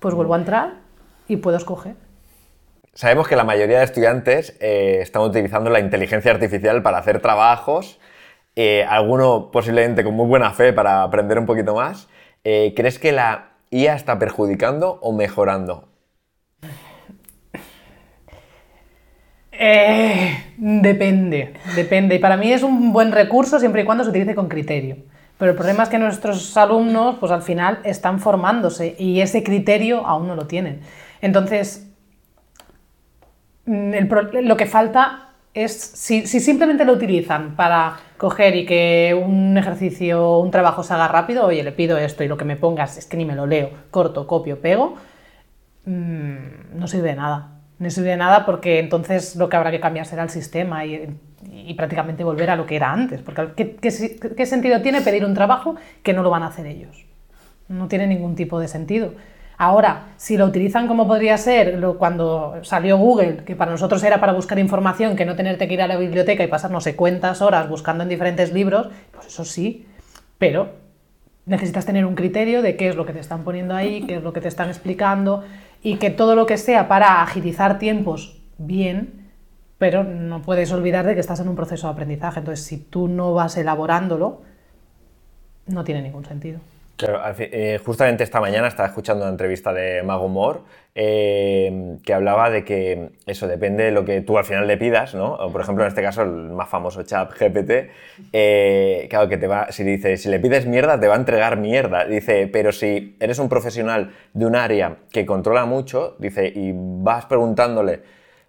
[0.00, 0.74] pues vuelvo a entrar
[1.28, 1.94] y puedo escoger.
[2.94, 8.00] Sabemos que la mayoría de estudiantes eh, están utilizando la inteligencia artificial para hacer trabajos
[8.58, 12.08] eh, alguno posiblemente con muy buena fe para aprender un poquito más.
[12.42, 15.88] Eh, ¿Crees que la IA está perjudicando o mejorando?
[19.52, 22.14] Eh, depende, depende.
[22.14, 24.96] Y para mí es un buen recurso siempre y cuando se utilice con criterio.
[25.38, 30.06] Pero el problema es que nuestros alumnos, pues al final están formándose y ese criterio
[30.06, 30.80] aún no lo tienen.
[31.20, 31.88] Entonces,
[33.66, 33.92] mm,
[34.42, 40.38] lo que falta es, si, si, simplemente lo utilizan para coger y que un ejercicio,
[40.38, 43.06] un trabajo se haga rápido, oye, le pido esto y lo que me pongas es
[43.06, 44.96] que ni me lo leo, corto, copio, pego,
[45.84, 47.55] mm, no sirve de nada.
[47.78, 51.18] No sirve de nada porque entonces lo que habrá que cambiar será el sistema y,
[51.76, 53.20] prácticamente volver a lo que era antes.
[53.20, 57.04] Porque ¿qué, ¿qué, sentido tiene pedir un trabajo que no lo van a hacer ellos?
[57.68, 59.12] No tiene ningún tipo de sentido.
[59.58, 64.32] Ahora, si lo utilizan como podría ser cuando salió Google, que para nosotros era para
[64.32, 67.68] buscar información, que no tenerte que ir a la biblioteca y pasar no cuántas horas
[67.68, 69.86] buscando en diferentes libros, pues eso sí,
[70.36, 70.70] pero
[71.46, 74.22] necesitas tener un criterio de qué es lo que te están poniendo ahí, qué es
[74.22, 75.42] lo que te están explicando
[75.86, 79.30] y que todo lo que sea para agilizar tiempos, bien,
[79.78, 82.40] pero no puedes olvidar de que estás en un proceso de aprendizaje.
[82.40, 84.42] Entonces, si tú no vas elaborándolo,
[85.68, 86.58] no tiene ningún sentido.
[86.96, 90.60] Claro, eh, justamente esta mañana estaba escuchando una entrevista de Mago Moore
[90.94, 95.14] eh, que hablaba de que eso depende de lo que tú al final le pidas,
[95.14, 95.36] ¿no?
[95.52, 97.90] Por ejemplo, en este caso, el más famoso chat GPT,
[98.32, 101.58] eh, claro, que te va, si dice, si le pides mierda, te va a entregar
[101.58, 102.06] mierda.
[102.06, 107.26] Dice, pero si eres un profesional de un área que controla mucho, dice, y vas
[107.26, 108.00] preguntándole,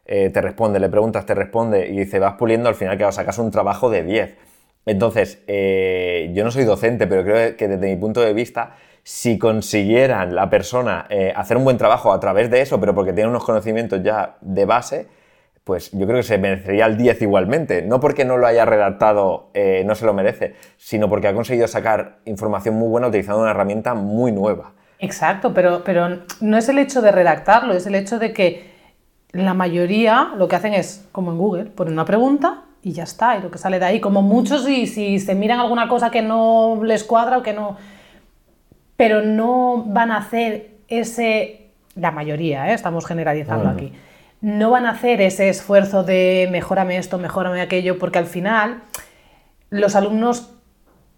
[0.06, 3.52] te responde, le preguntas, te responde, y dice, vas puliendo, al final, que sacas un
[3.52, 4.36] trabajo de 10.
[4.88, 8.72] Entonces, eh, yo no soy docente, pero creo que desde mi punto de vista,
[9.04, 13.12] si consiguieran la persona eh, hacer un buen trabajo a través de eso, pero porque
[13.12, 15.08] tiene unos conocimientos ya de base,
[15.66, 17.82] pues yo creo que se merecería el 10 igualmente.
[17.82, 21.68] No porque no lo haya redactado, eh, no se lo merece, sino porque ha conseguido
[21.68, 24.72] sacar información muy buena utilizando una herramienta muy nueva.
[25.00, 28.72] Exacto, pero, pero no es el hecho de redactarlo, es el hecho de que
[29.34, 33.38] la mayoría lo que hacen es, como en Google, ponen una pregunta y ya está,
[33.38, 36.22] y lo que sale de ahí, como muchos, y si se miran alguna cosa que
[36.22, 37.78] no les cuadra o que no.
[38.96, 41.70] Pero no van a hacer ese.
[41.96, 42.74] La mayoría, ¿eh?
[42.74, 43.92] estamos generalizando aquí.
[44.42, 48.84] No van a hacer ese esfuerzo de mejórame esto, mejórame aquello, porque al final
[49.72, 50.54] los alumnos,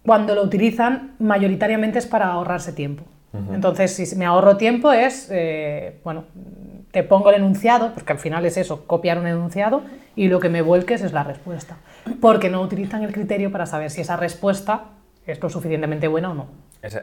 [0.04, 3.04] cuando lo utilizan, mayoritariamente es para ahorrarse tiempo.
[3.52, 6.24] Entonces, si me ahorro tiempo es, eh, bueno,
[6.90, 9.82] te pongo el enunciado, porque al final es eso, copiar un enunciado,
[10.16, 11.76] y lo que me vuelques es la respuesta.
[12.20, 14.86] Porque no utilizan el criterio para saber si esa respuesta
[15.26, 16.46] es lo suficientemente buena o no.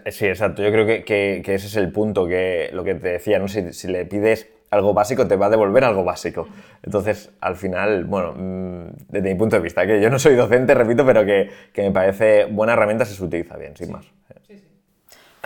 [0.08, 0.64] Sí, exacto.
[0.64, 3.48] Yo creo que, ese es el punto, que lo que te decía, ¿no?
[3.48, 6.48] si, le pides algo básico, te va a devolver algo básico.
[6.84, 10.74] Entonces, al final, bueno, mm, desde mi punto de vista, que yo no soy docente,
[10.74, 14.06] repito, pero que, me parece buena herramienta si se utiliza bien, sin más.
[14.06, 14.37] Sí.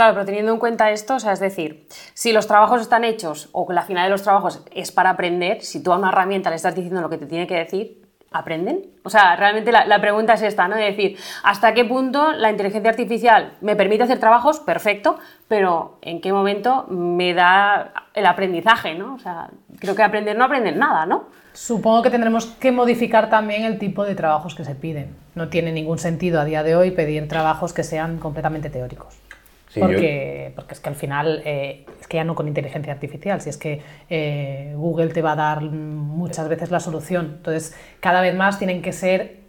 [0.02, 1.86] Claro, pero teniendo en cuenta esto, o sea, es decir,
[2.16, 5.84] si los trabajos están hechos o la final de los trabajos es para aprender, si
[5.84, 8.88] tú a una herramienta le estás diciendo lo que te tiene que decir, ¿aprenden?
[9.04, 10.76] O sea, realmente la, pregunta es esta, ¿no?
[10.76, 14.60] De decir, ¿hasta qué punto la inteligencia artificial me permite hacer trabajos?
[14.60, 19.14] Perfecto, pero ¿en qué momento me da el aprendizaje, ¿no?
[19.14, 21.26] O sea, creo que aprender no aprenden nada, ¿no?
[21.54, 25.16] Supongo que tendremos que modificar también el tipo de trabajos que se piden.
[25.36, 29.22] No tiene ningún sentido a día de hoy pedir trabajos que sean completamente teóricos
[29.80, 33.50] porque, porque es que al final, eh, es que ya no con inteligencia artificial, si
[33.50, 37.36] es que eh, Google te va a dar muchas veces la solución.
[37.38, 39.40] Entonces, cada vez más tienen que ser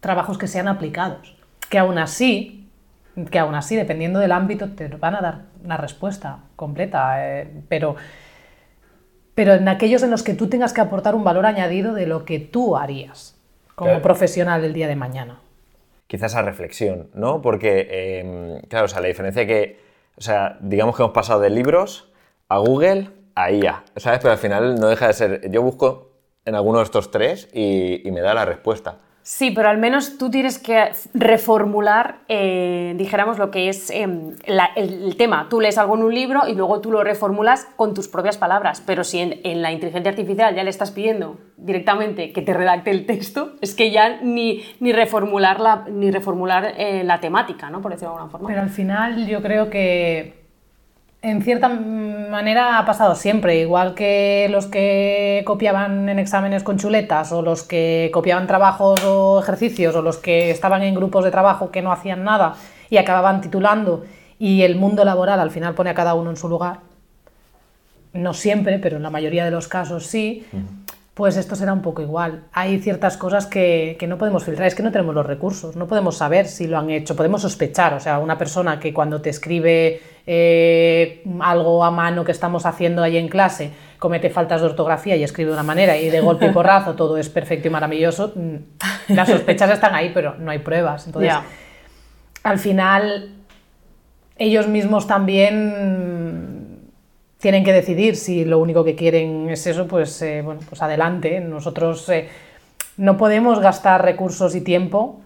[0.00, 1.36] trabajos que sean aplicados,
[1.68, 2.68] que aún así,
[3.30, 7.96] que aún así, dependiendo del ámbito, te van a dar una respuesta completa, eh, pero,
[9.34, 12.24] pero en aquellos en los que tú tengas que aportar un valor añadido de lo
[12.24, 13.36] que tú harías
[13.74, 15.40] como profesional el día de mañana
[16.14, 17.42] quizás esa reflexión, ¿no?
[17.42, 19.80] Porque, em, claro, o sea, la diferencia que,
[20.16, 22.12] o sea, digamos que hemos pasado de libros
[22.48, 24.20] a Google a IA, ¿sabes?
[24.20, 26.12] Pero al final no deja de ser, yo busco
[26.44, 28.98] en alguno de estos tres y me da la respuesta.
[29.26, 35.16] Sí, pero al menos tú tienes que reformular, eh, dijéramos, lo que es em, el,
[35.16, 35.46] tema.
[35.48, 38.82] Tú lees algo en un libro y luego tú lo reformulas con tus propias palabras.
[38.84, 43.06] Pero si en, la inteligencia artificial ya le estás pidiendo directamente que te redacte el
[43.06, 47.80] texto, es que ya ni, ni reformular, la, ni reformular eh, la temática, ¿no?
[47.80, 48.48] Por decirlo de alguna forma.
[48.48, 50.43] Pero al final yo creo que
[51.24, 57.32] en cierta manera ha pasado siempre, igual que los que copiaban en exámenes con chuletas
[57.32, 61.70] o los que copiaban trabajos o ejercicios o los que estaban en grupos de trabajo
[61.70, 62.56] que no hacían nada
[62.90, 64.04] y acababan titulando
[64.38, 66.80] y el mundo laboral al final pone a cada uno en su lugar.
[68.12, 70.44] No siempre, pero en la mayoría de los casos sí.
[71.14, 72.42] Pues esto será un poco igual.
[72.52, 75.86] Hay ciertas cosas que, que, no podemos filtrar, es que no tenemos los recursos, no
[75.86, 79.30] podemos saber si lo han hecho, podemos sospechar, o sea, una persona que cuando te
[79.30, 85.16] escribe eh, algo a mano que estamos haciendo ahí en clase comete faltas de ortografía
[85.16, 88.32] y escribe de una manera y de golpe y porrazo todo es perfecto y maravilloso,
[88.34, 91.06] mm, las sospechas están ahí, pero no hay pruebas.
[91.06, 91.32] Entonces,
[92.42, 93.34] al final,
[94.36, 96.53] ellos mismos también
[97.44, 101.40] tienen que decidir si lo único que quieren es eso, pues, eh, bueno, pues adelante.
[101.40, 102.26] Nosotros eh,
[102.96, 105.20] no podemos gastar recursos y tiempo,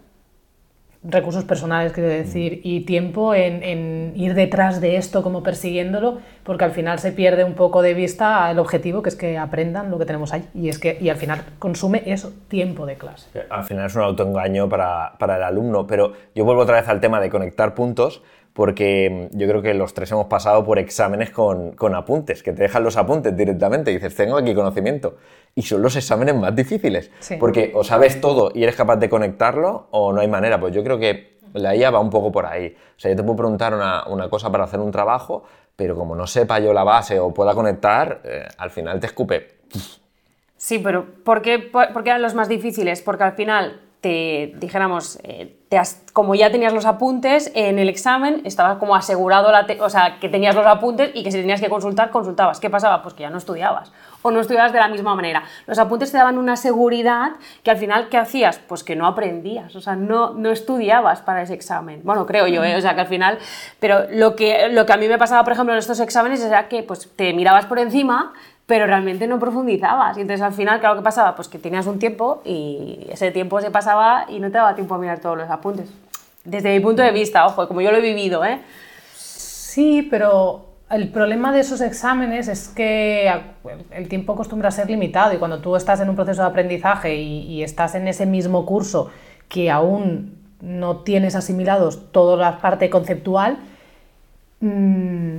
[1.05, 6.65] recursos personales quiero decir, y tiempo en, en ir detrás de esto como persiguiéndolo, porque
[6.65, 9.97] al final se pierde un poco de vista el objetivo, que es que aprendan lo
[9.97, 10.45] que tenemos ahí.
[10.55, 13.29] Y es que y al final consume eso, tiempo de clase.
[13.49, 17.01] Al final es un autoengaño para, para el alumno, pero yo vuelvo otra vez al
[17.01, 18.23] tema de conectar puntos,
[18.59, 22.63] porque yo creo que los tres hemos pasado por exámenes con, con apuntes, que te
[22.65, 25.15] dejan los apuntes directamente y dices, tengo aquí conocimiento.
[25.55, 27.37] Y son los exámenes más difíciles, Sí.
[27.39, 30.59] porque o sabes todo y eres capaz de conectarlo o no hay manera.
[30.59, 32.75] Pues yo creo que la IA va un poco por ahí.
[32.97, 35.45] O sea, yo te puedo preguntar una, una cosa para hacer un trabajo,
[35.77, 39.51] pero como no sepa yo la base o pueda conectar, eh, al final te escupe.
[40.57, 43.03] Sí, pero ¿por qué, por, por qué eran los más difíciles?
[43.03, 45.79] Porque al final te dijéramos, eh, te
[46.13, 50.19] como ya tenías los apuntes, en el examen estabas como asegurado, la te- o sea,
[50.19, 52.59] que tenías los apuntes y que si tenías que consultar, consultabas.
[52.61, 53.03] ¿Qué pasaba?
[53.03, 53.93] Pues que ya no estudiabas.
[54.23, 55.43] O no estudiabas de la misma manera.
[55.67, 57.33] Los apuntes te daban una seguridad
[57.63, 58.59] que al final, ¿qué hacías?
[58.67, 62.01] Pues que no aprendías, o sea, no, no estudiabas para ese examen.
[62.03, 62.77] Bueno, creo yo, ¿eh?
[62.77, 63.39] o sea, que al final...
[63.79, 66.69] Pero lo que, lo que a mí me pasaba, por ejemplo, en estos exámenes era
[66.69, 68.33] que pues, te mirabas por encima
[68.69, 70.19] pero realmente no profundizabas.
[70.19, 71.35] Y entonces al final, claro, ¿qué pasaba?
[71.35, 74.95] Pues que tenías un tiempo y ese tiempo se pasaba y no te daba tiempo
[74.95, 75.91] a mirar todos los apuntes.
[76.45, 78.61] Desde mi punto de vista, ojo, como yo lo he vivido, ¿eh?
[79.15, 83.33] Sí, pero el problema de esos exámenes es que
[83.91, 87.17] el tiempo acostumbra a ser limitado y cuando tú estás en un proceso de aprendizaje
[87.17, 89.11] y, y estás en ese mismo curso
[89.49, 93.57] que aún no tienes asimilados toda la parte conceptual,
[94.61, 95.39] mm,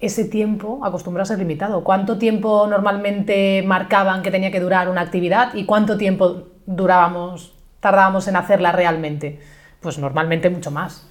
[0.00, 1.84] ese tiempo acostumbra a ser limitado.
[1.84, 8.26] ¿Cuánto tiempo normalmente marcaban que tenía que durar una actividad y cuánto tiempo durábamos, tardábamos
[8.26, 9.40] en hacerla realmente?
[9.80, 11.06] Pues normalmente mucho más.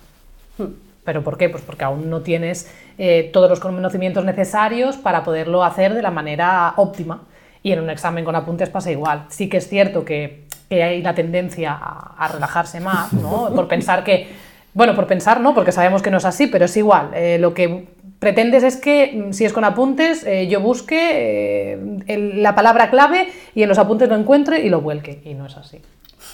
[1.03, 1.49] ¿Pero por qué?
[1.49, 6.11] Pues porque aún no tienes eh, todos los conocimientos necesarios para poderlo hacer de la
[6.11, 7.23] manera óptima.
[7.61, 9.25] Y en un examen con apuntes pasa igual.
[9.29, 13.49] Sí que es cierto que, que hay la tendencia a, a relajarse más, ¿no?
[13.55, 14.27] Por pensar que,
[14.73, 17.09] bueno, por pensar no, porque sabemos que no es así, pero es igual.
[17.13, 17.87] Eh, lo que
[18.19, 22.89] pretendes es que mm, si es con apuntes, eh, yo busque eh, el- la palabra
[22.89, 25.21] clave y en los apuntes lo encuentre y lo vuelque.
[25.25, 25.81] Y no es así.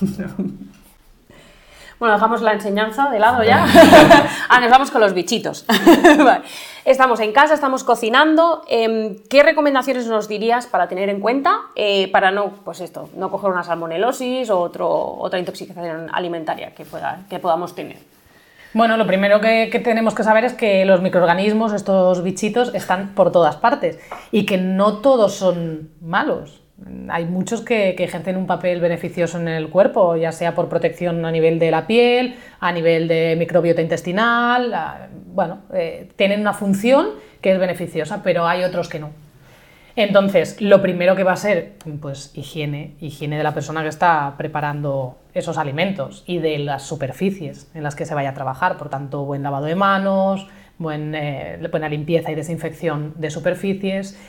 [1.98, 3.66] Bueno, dejamos la enseñanza de lado ya.
[4.50, 5.66] ah, nos vamos con los bichitos.
[6.18, 6.44] Vale.
[6.84, 8.64] Estamos en casa, estamos cocinando.
[8.68, 13.32] Em, ¿Qué recomendaciones nos dirías para tener en cuenta eh, para no, pues esto, no
[13.32, 17.98] coger una salmonelosis o otro, otra intoxicación alimentaria que, pueda, que podamos tener?
[18.76, 23.16] Bueno, lo primero que, que tenemos que saber es que los microorganismos, estos bichitos, están
[23.16, 23.98] por todas partes
[24.34, 26.62] y que no todos son malos.
[27.08, 31.32] Hay muchos que, ejercen un papel beneficioso en el cuerpo, ya sea por protección a
[31.32, 37.54] nivel de la piel, a nivel de microbiota intestinal, bueno, eh, tienen una función que
[37.54, 39.12] es beneficiosa, pero hay otros que no.
[39.96, 44.36] Entonces, lo primero que va a ser, pues, higiene, higiene de la persona que está
[44.38, 48.78] preparando esos alimentos y de las superficies en las que se vaya a trabajar.
[48.78, 50.48] Por tanto, buen lavado de manos,
[50.80, 54.20] eh, buena limpieza y desinfección de superficies.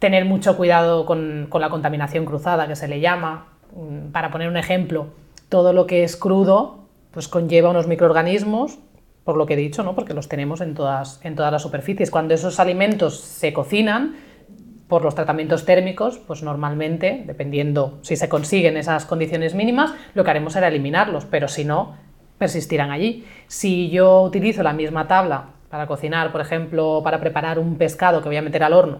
[0.00, 3.46] Tener mucho cuidado con, con la contaminación cruzada, que se le llama.
[3.72, 5.08] Mm, Para poner un ejemplo,
[5.48, 6.80] todo lo que es crudo,
[7.12, 8.78] pues conlleva unos microorganismos,
[9.22, 9.94] por lo que he dicho, ¿no?
[9.94, 12.10] porque los tenemos en todas, en todas las superficies.
[12.10, 14.16] Cuando esos alimentos se cocinan,
[14.90, 20.30] por los tratamientos térmicos, pues normalmente, dependiendo si se consiguen esas condiciones mínimas, lo que
[20.30, 21.94] haremos será eliminarlos, pero si no,
[22.36, 23.24] persistirán allí.
[23.46, 28.28] Si yo utilizo la misma tabla para cocinar, por ejemplo, para preparar un pescado que
[28.28, 28.98] voy a meter al horno,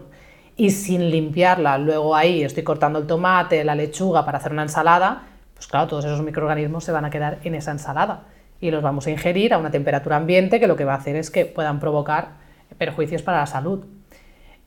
[0.55, 5.23] y sin limpiarla, luego ahí estoy cortando el tomate, la lechuga para hacer una ensalada,
[5.53, 8.23] pues claro, todos esos microorganismos se van a quedar en esa ensalada
[8.61, 11.15] y los vamos a ingerir a una temperatura ambiente que lo que va a hacer
[11.17, 12.29] es que puedan provocar
[12.77, 13.85] perjuicios para la salud.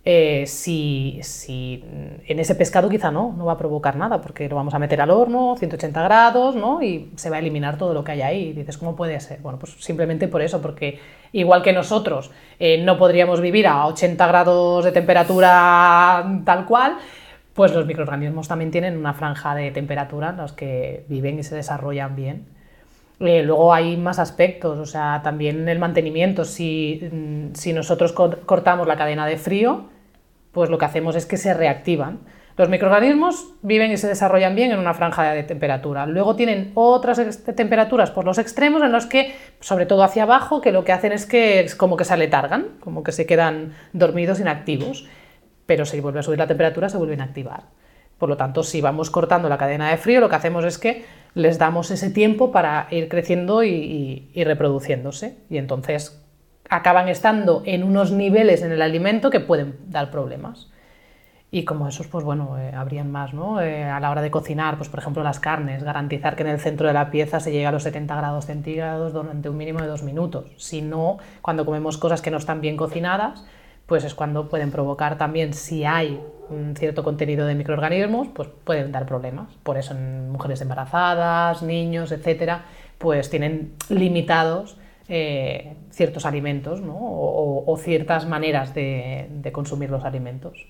[0.06, 1.82] Eh, si, si
[2.26, 5.00] en ese pescado quizá no, no va a provocar nada, porque lo vamos a meter
[5.00, 6.82] al horno, 180 grados, ¿no?
[6.82, 8.52] Y se va a eliminar todo lo que hay ahí.
[8.52, 9.40] Dices, ¿cómo puede ser?
[9.40, 11.00] Bueno, pues simplemente por eso, porque
[11.32, 16.96] igual que nosotros eh, no podríamos vivir a 80 grados de temperatura tal cual,
[17.54, 21.54] pues los microorganismos también tienen una franja de temperatura en los que viven y se
[21.54, 22.44] desarrollan bien.
[23.20, 26.44] Eh, luego hay más aspectos, o sea, también el mantenimiento.
[26.44, 29.84] Si, mm, si nosotros cor- cortamos la cadena de frío,
[30.54, 32.20] pues lo que hacemos es que se reactivan.
[32.56, 36.06] Los microorganismos viven y se desarrollan bien en una franja de temperatura.
[36.06, 37.20] Luego tienen otras
[37.56, 41.10] temperaturas por los extremos en los que, sobre todo hacia abajo, que lo que hacen
[41.10, 45.08] es que es como que se aletargan, como que se quedan dormidos, inactivos.
[45.66, 47.64] Pero si vuelve a subir la temperatura, se vuelven a activar.
[48.18, 51.04] Por lo tanto, si vamos cortando la cadena de frío, lo que hacemos es que
[51.34, 55.38] les damos ese tiempo para ir creciendo y, y reproduciéndose.
[55.50, 56.23] Y entonces
[56.68, 60.68] acaban estando en unos niveles en el alimento que pueden dar problemas.
[61.50, 63.60] Y como esos, pues bueno, eh, habrían más, ¿no?
[63.60, 66.58] Eh, a la hora de cocinar, pues por ejemplo las carnes, garantizar que en el
[66.58, 69.86] centro de la pieza se llegue a los 70 grados centígrados durante un mínimo de
[69.86, 70.50] dos minutos.
[70.56, 73.44] Si no, cuando comemos cosas que no están bien cocinadas,
[73.86, 78.90] pues es cuando pueden provocar también, si hay un cierto contenido de microorganismos, pues pueden
[78.90, 79.54] dar problemas.
[79.62, 82.64] Por eso en mujeres embarazadas, niños, etcétera,
[82.98, 84.76] pues tienen limitados
[85.08, 86.96] eh, ciertos alimentos ¿no?
[86.96, 90.66] o, ciertas maneras de consumir los alimentos.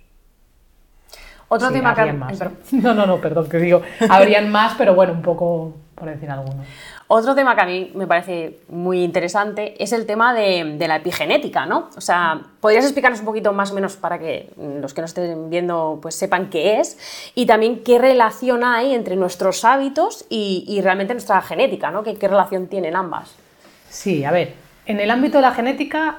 [1.49, 2.13] Otro tema que...
[2.13, 2.39] Más.
[2.73, 6.65] No, no, no, perdón, que digo, habrían más, pero bueno, un poco por decir alguno.
[7.07, 11.67] Otro tema que a mí me parece muy interesante es el tema de, la epigenética,
[11.67, 11.91] ¿no?
[11.97, 15.51] O sea, ¿podrías explicarnos un poquito más o menos para que los que nos estén
[15.51, 16.99] viendo pues sepan qué es
[17.35, 22.03] y también qué relación hay entre nuestros hábitos y, realmente nuestra genética, ¿no?
[22.03, 23.37] ¿Qué, relación tienen ambas?
[23.95, 24.55] Sí, a ver,
[24.87, 26.19] en el ámbito de la genética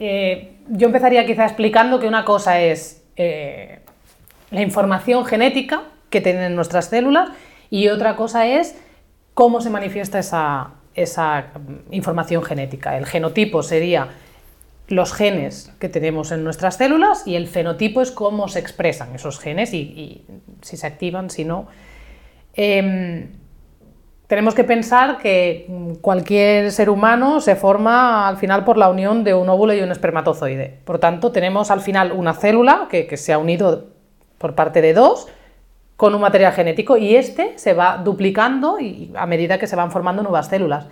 [0.00, 3.78] eh, yo empezaría quizá explicando que una cosa es eh,
[4.50, 7.30] la información genética que tienen nuestras células
[7.70, 8.76] y otra cosa es
[9.32, 12.98] cómo se manifiesta esa, mm, información genética.
[12.98, 14.08] El genotipo sería
[14.88, 19.38] los genes que tenemos en nuestras células y el fenotipo es cómo se expresan esos
[19.38, 20.24] genes y,
[20.62, 21.68] si se activan, si no.
[22.54, 23.28] Em,
[24.26, 25.66] tenemos que pensar que
[26.00, 29.92] cualquier ser humano se forma al final por la unión de un óvulo y un
[29.92, 30.78] espermatozoide.
[30.84, 33.88] Por tanto, tenemos al final una célula que, que se ha unido
[34.38, 35.28] por parte de dos
[36.02, 39.92] con un material genético y este se va duplicando y a medida que se van
[39.92, 40.88] formando nuevas células.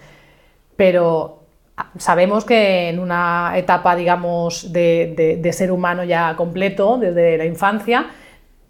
[0.77, 1.41] Pero
[1.77, 8.07] ah, sabemos que en una etapa, digamos, de, ser humano ya completo, desde la infancia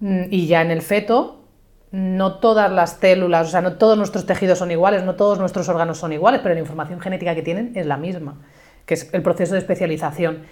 [0.01, 1.39] mm, y ya en el feto,
[1.93, 5.68] no todas las células, o sea, no todos nuestros tejidos son iguales, no todos nuestros
[5.68, 8.36] órganos son iguales, pero la información genética que tienen es la misma,
[8.86, 10.45] que es el proceso de especialización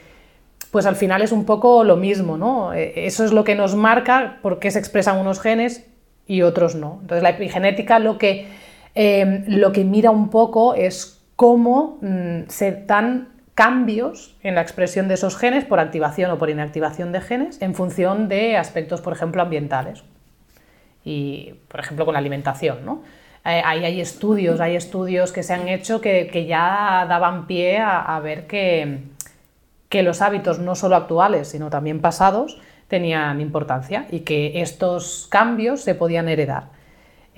[0.70, 2.72] pues al final es un poco lo mismo, ¿no?
[2.72, 5.86] E, eso es lo que nos marca por qué se expresan unos genes
[6.26, 6.98] y otros no.
[7.00, 8.46] Entonces la epigenética lo que,
[8.94, 15.08] em, lo que mira un poco es cómo mm, se dan cambios en la expresión
[15.08, 19.12] de esos genes por activación o por inactivación de genes en función de aspectos, por
[19.12, 20.04] ejemplo, ambientales.
[21.04, 23.02] Y, por ejemplo, con la alimentación, ¿no?
[23.44, 28.20] Eh, ahí hay estudios, hay estudios que se han hecho que, ya daban pie a
[28.20, 29.04] ver que,
[29.88, 35.82] que los hábitos no solo actuales, sino también pasados, tenían importancia y que estos cambios
[35.82, 36.77] se podían heredar.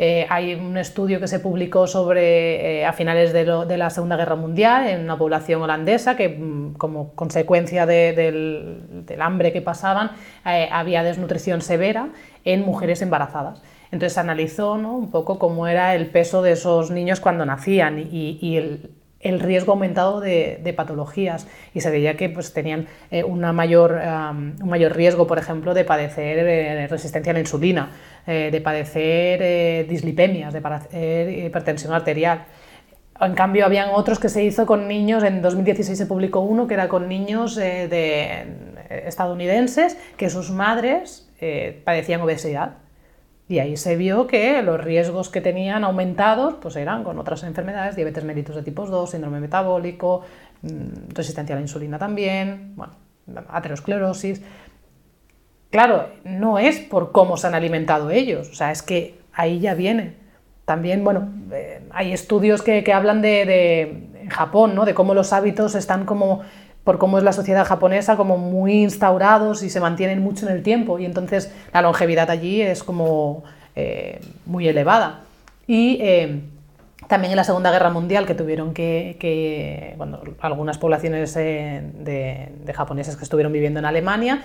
[0.03, 3.45] Eh, hay un estudio que se publicó sobre, eh, a finales de,
[3.77, 9.61] la Segunda Guerra Mundial en una población holandesa que, mm, como consecuencia del, hambre que
[9.61, 10.13] pasaban,
[10.47, 12.09] eh, había desnutrición severa
[12.47, 13.63] en mujeres embarazadas.
[13.91, 18.57] Entonces se analizó un poco cómo era el peso de esos niños cuando nacían y,
[18.57, 23.93] el, el riesgo aumentado de, patologías y se veía que pues, tenían eh, una mayor,
[23.93, 27.91] un mayor riesgo, por ejemplo, de padecer eh, resistencia a la insulina,
[28.27, 32.45] eh, de padecer dislipemias, de padecer hipertensión arterial.
[33.21, 36.73] En cambio, habían otros que se hizo con niños, en 2016 se publicó uno que
[36.73, 38.47] era con niños de,
[38.89, 41.31] estadounidenses que sus madres
[41.85, 42.79] padecían obesidad
[43.51, 47.97] y ahí se vio que los riesgos que tenían aumentados pues eran con otras enfermedades,
[47.97, 50.23] diabetes mellitus de tipo 2, síndrome metabólico,
[50.63, 52.93] mm, resistencia a la insulina también, bueno,
[53.49, 54.41] aterosclerosis.
[55.69, 59.75] Claro, no es por cómo se han alimentado ellos, o sea, es que ahí ya
[59.75, 60.15] viene.
[60.65, 63.81] También, bueno, eh, hay estudios que, hablan de, de,
[64.23, 64.85] en Japón, ¿no?
[64.85, 66.43] de cómo los hábitos están como
[66.85, 70.63] por cómo es la sociedad japonesa, como muy instaurados y se mantienen mucho en el
[70.63, 73.45] tiempo y entonces la longevidad allí es como
[73.77, 75.21] eh, muy elevada.
[75.67, 76.41] Y eh,
[77.07, 82.73] también en la Segunda Guerra Mundial que tuvieron que, bueno, algunas poblaciones eh, de, de
[82.73, 84.43] japoneses que estuvieron viviendo en Alemania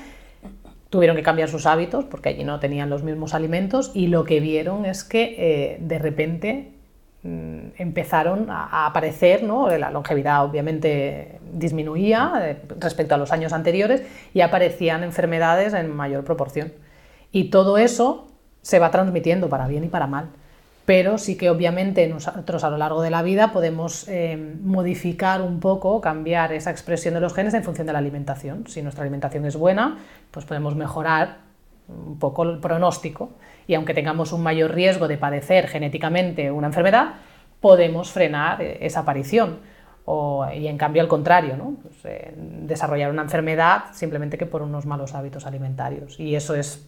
[0.89, 4.39] tuvieron que cambiar sus hábitos porque allí no tenían los mismos alimentos y lo que
[4.39, 6.74] vieron es que de repente
[7.77, 9.69] empezaron a, aparecer, ¿no?
[9.77, 14.03] la longevidad obviamente disminuía eh, respecto a los años anteriores
[14.33, 16.73] y aparecían enfermedades en mayor proporción.
[17.31, 18.27] Y todo eso
[18.61, 20.29] se va transmitiendo para bien y para mal.
[20.85, 25.59] Pero sí que obviamente nosotros a lo largo de la vida podemos eh, modificar un
[25.59, 28.67] poco, cambiar esa expresión de los genes en función de la alimentación.
[28.67, 29.97] Si nuestra alimentación es buena,
[30.29, 31.37] pues podemos mejorar
[31.87, 33.31] un poco el pronóstico.
[33.67, 37.15] Y aunque tengamos un mayor riesgo de padecer genéticamente una enfermedad,
[37.61, 39.59] podemos frenar eh, esa aparición.
[40.53, 41.77] y en cambio al contrario, ¿no?
[41.81, 46.19] Pues, eh, desarrollar una enfermedad simplemente que por unos malos hábitos alimentarios.
[46.19, 46.87] Y eso es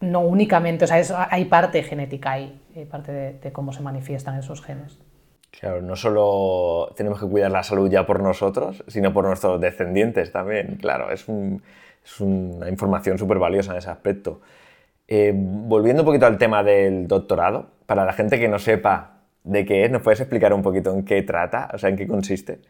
[0.00, 4.62] no únicamente, o sea, hay parte genética ahí, hay parte de, cómo se manifiestan esos
[4.62, 4.98] genes.
[5.58, 10.32] Claro, no solo tenemos que cuidar la salud ya por nosotros, sino por nuestros descendientes
[10.32, 10.76] también.
[10.76, 14.42] Claro, es, una información súper valiosa en ese aspecto.
[15.08, 19.64] Eh, volviendo un poquito al tema del doctorado, para la gente que no sepa de
[19.64, 22.60] qué es, ¿nos puedes explicar un poquito en qué trata, o sea, en qué consiste?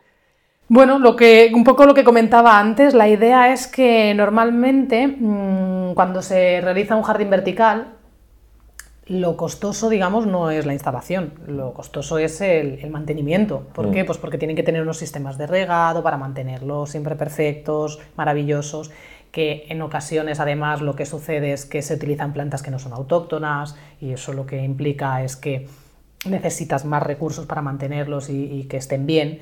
[0.68, 5.94] Bueno, lo que, un poco lo que comentaba antes, la idea es que normalmente mm,
[5.94, 7.94] cuando se realiza un jardín vertical,
[9.06, 13.68] lo costoso, digamos, no es la instalación, lo costoso es el, mantenimiento.
[13.72, 14.02] ¿Por qué?
[14.02, 14.06] Mm.
[14.06, 18.90] Pues porque tienen que tener unos sistemas de regado para mantenerlos siempre perfectos, maravillosos,
[19.32, 22.92] que en ocasiones además lo que sucede es que se utilizan plantas que no son
[22.92, 25.68] autóctonas y eso lo que implica es que
[26.24, 29.40] necesitas más recursos para mantenerlos y que estén bien.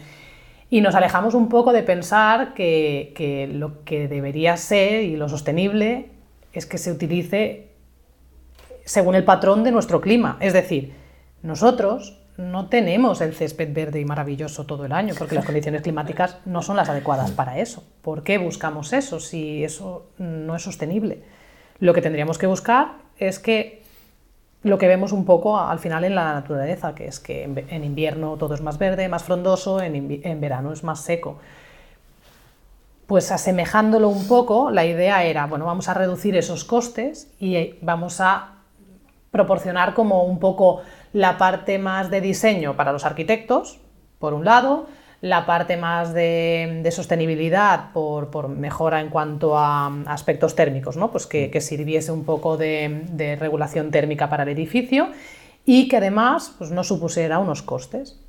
[0.74, 6.10] Y nos alejamos un poco de pensar que, lo que debería ser y lo sostenible
[6.52, 7.68] es que se utilice
[8.84, 10.36] según el patrón de nuestro clima.
[10.40, 10.92] Es decir,
[11.42, 16.38] nosotros no tenemos el césped verde y maravilloso todo el año porque las condiciones climáticas
[16.44, 17.84] no son las adecuadas para eso.
[18.02, 21.22] ¿Por qué buscamos eso si eso no es sostenible?
[21.78, 23.82] Lo que tendríamos que buscar es que
[24.64, 28.36] lo que vemos un poco al final en la naturaleza, que es que en invierno
[28.36, 31.38] todo es más verde, más frondoso, en, verano es más seco.
[33.06, 38.22] Pues asemejándolo un poco, la idea era, bueno, vamos a reducir esos costes y vamos
[38.22, 38.54] a
[39.30, 40.80] proporcionar como un poco
[41.14, 43.78] la parte más de diseño para los arquitectos,
[44.18, 44.88] por un lado,
[45.20, 51.10] la parte más de, sostenibilidad por, mejora en cuanto a aspectos térmicos, ¿no?
[51.10, 55.08] pues que, sirviese un poco de, regulación térmica para el edificio
[55.64, 58.20] y que además pues, no supusiera unos costes.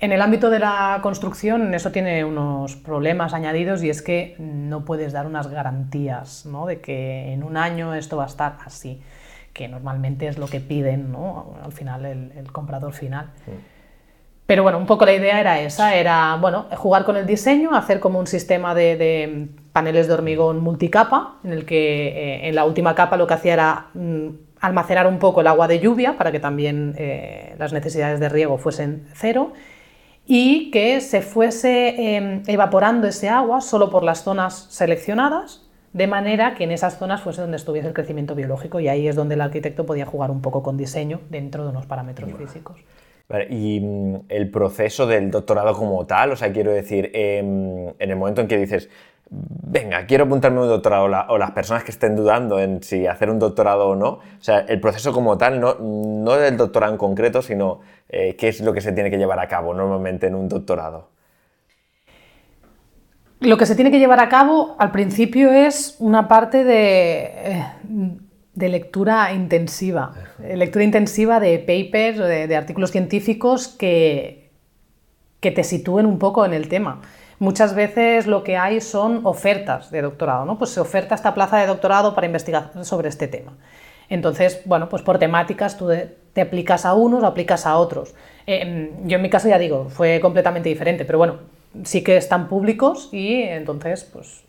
[0.00, 4.84] En el ámbito de la construcción eso tiene unos problemas añadidos y es que no
[4.84, 6.66] puedes dar unas garantías ¿no?
[6.66, 9.00] de que en un año esto va a estar así,
[9.52, 11.54] que normalmente es lo que piden ¿no?
[11.62, 13.30] al final el, comprador final.
[14.46, 18.00] Pero bueno, un poco la idea era esa, era bueno, jugar con el diseño, hacer
[18.00, 22.94] como un sistema de, paneles de hormigón multicapa, en el que eh, en la última
[22.94, 24.28] capa lo que hacía era mm,
[24.60, 28.58] almacenar un poco el agua de lluvia para que también eh, las necesidades de riego
[28.58, 29.52] fuesen cero
[30.26, 36.54] y que se fuese em, evaporando ese agua solo por las zonas seleccionadas, de manera
[36.54, 39.40] que en esas zonas fuese donde estuviese el crecimiento biológico y ahí es donde el
[39.40, 42.76] arquitecto podía jugar un poco con diseño dentro de unos parámetros físicos
[43.48, 48.16] y mm, el proceso del doctorado como tal, o sea, quiero decir, em, en el
[48.16, 48.88] momento en que dices,
[49.30, 53.30] venga, quiero apuntarme a un doctorado, o las personas que estén dudando en si hacer
[53.30, 56.98] un doctorado o no, o sea, el proceso como tal, no, no del doctorado en
[56.98, 60.34] concreto, sino eh, qué es lo que se tiene que llevar a cabo normalmente en
[60.34, 61.08] un doctorado.
[63.40, 67.20] Lo que se tiene que llevar a cabo al principio es una parte de...
[67.22, 67.66] Eh,
[68.52, 74.50] de lectura intensiva, lectura intensiva de papers, de, de artículos científicos que,
[75.38, 77.00] que te sitúen un poco en el tema.
[77.38, 80.58] Muchas veces lo que hay son ofertas de doctorado, ¿no?
[80.58, 83.56] Pues se oferta esta plaza de doctorado para investigar sobre este tema.
[84.10, 85.88] Entonces, bueno, pues por temáticas tú
[86.32, 88.14] te aplicas a unos o aplicas a otros.
[88.46, 91.38] Eh, yo en mi caso ya digo, fue completamente diferente, pero bueno,
[91.84, 94.44] sí que están públicos y entonces, pues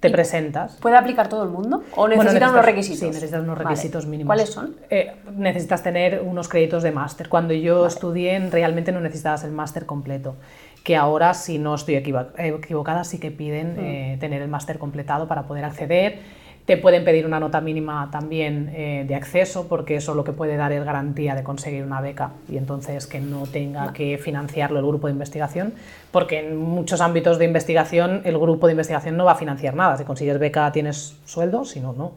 [0.00, 0.76] te presentas.
[0.76, 1.82] ¿Puede aplicar todo el mundo?
[1.96, 3.00] ¿O necesitan unos requisitos?
[3.00, 4.28] Sí, necesitas unos requisitos mínimos.
[4.28, 4.76] ¿Cuáles son?
[4.90, 7.28] Eh, necesitas tener unos créditos de máster.
[7.28, 10.36] Cuando yo estudié, realmente no necesitabas el máster completo.
[10.84, 13.80] Que ahora, si no estoy equivocada, sí que piden mm.
[13.80, 16.20] eh, tener el máster completado para poder acceder
[16.68, 20.58] te pueden pedir una nota mínima también eh, de acceso, porque eso lo que puede
[20.58, 24.84] dar es garantía de conseguir una beca y entonces que no tenga que financiarlo el
[24.84, 25.72] grupo de investigación,
[26.10, 29.96] porque en muchos ámbitos de investigación el grupo de investigación no va a financiar nada.
[29.96, 32.12] Si consigues beca tienes sueldo, si no, no.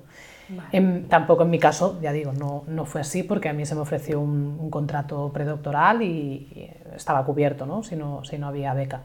[1.07, 3.79] tampoco en mi caso, ya digo, no, no, fue así porque a mí se me
[3.79, 6.05] ofreció un, contrato predoctoral y,
[6.53, 7.83] y, estaba cubierto, ¿no?
[7.83, 9.03] Si, no, si no había beca.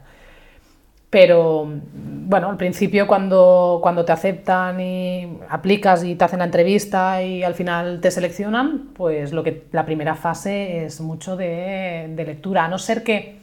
[1.09, 7.23] Pero bueno, al principio cuando, cuando te aceptan y aplicas y te hacen la entrevista
[7.23, 12.25] y al final te seleccionan, pues lo que la primera fase es mucho de, de
[12.25, 13.39] lectura, a no ser que...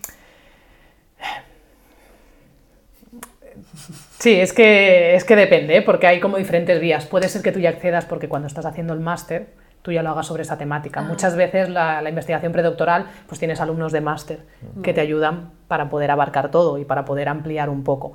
[4.19, 5.83] Sí, es que, es que depende, ¿eh?
[5.83, 7.07] porque hay como diferentes vías.
[7.07, 9.49] Puede ser que tú ya accedas porque cuando estás haciendo el máster
[9.85, 11.01] tú ya lo hagas sobre esa temática.
[11.01, 11.03] Ah.
[11.03, 14.39] Muchas veces la, investigación predoctoral, pues tienes alumnos de máster
[14.82, 18.14] que te ayudan para poder abarcar todo y para poder ampliar un poco.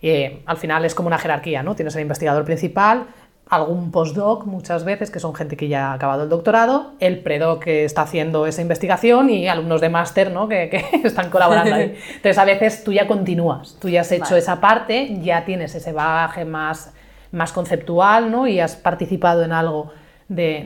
[0.00, 1.74] Eh, al final es como una jerarquía, ¿no?
[1.74, 3.04] Tienes el investigador principal,
[3.50, 7.64] algún postdoc muchas veces, que son gente que ya ha acabado el doctorado, el predoc
[7.64, 10.48] que está haciendo esa investigación y alumnos de máster ¿no?
[10.48, 11.98] que, que están colaborando ahí.
[12.08, 14.38] Entonces a veces tú ya continúas, tú ya has hecho Vale.
[14.38, 16.94] esa parte, ya tienes ese bagaje más,
[17.30, 18.46] más conceptual ¿no?
[18.46, 19.92] y has participado en algo
[20.30, 20.64] de-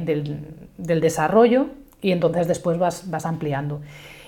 [0.77, 1.67] del, desarrollo
[2.01, 3.81] y entonces después vas, vas ampliando.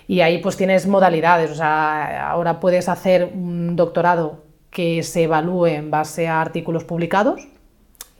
[0.09, 5.67] Y ahí pues tienes modalidades, o sea, ahora puedes hacer un doctorado que se evalúe
[5.67, 7.47] en base a artículos publicados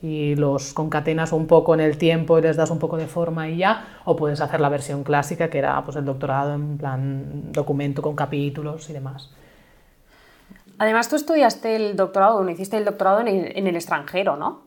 [0.01, 3.49] y los concatenas un poco en el tiempo y les das un poco de forma
[3.49, 7.51] y ya, o puedes hacer la versión clásica que era pues el doctorado en plan
[7.51, 9.31] documento con capítulos y demás.
[10.79, 14.66] Además, tú estudiaste el doctorado, bueno, hiciste el doctorado en en el extranjero, ¿no?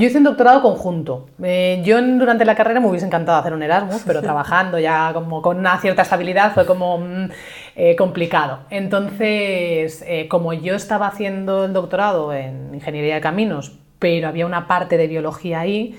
[0.00, 1.28] Yo hice un doctorado conjunto.
[1.42, 5.42] Eh, yo durante la carrera me hubiese encantado hacer un Erasmus, pero trabajando ya como
[5.42, 7.28] con una cierta estabilidad fue como mm,
[7.76, 8.60] eh, complicado.
[8.70, 14.66] Entonces, eh, como yo estaba haciendo el doctorado en Ingeniería de Caminos, pero había una
[14.66, 15.98] parte de biología ahí,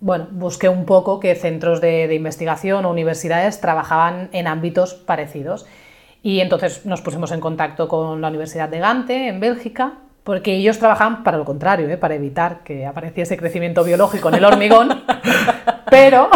[0.00, 5.64] bueno, busqué un poco que centros de, de investigación o universidades trabajaban en ámbitos parecidos.
[6.22, 9.94] Y entonces nos pusimos en contacto con la Universidad de Gante, en Bélgica,
[10.24, 11.96] porque ellos trabajaban para lo contrario, ¿eh?
[11.96, 15.02] para evitar que apareciese crecimiento biológico en el hormigón,
[15.90, 16.30] pero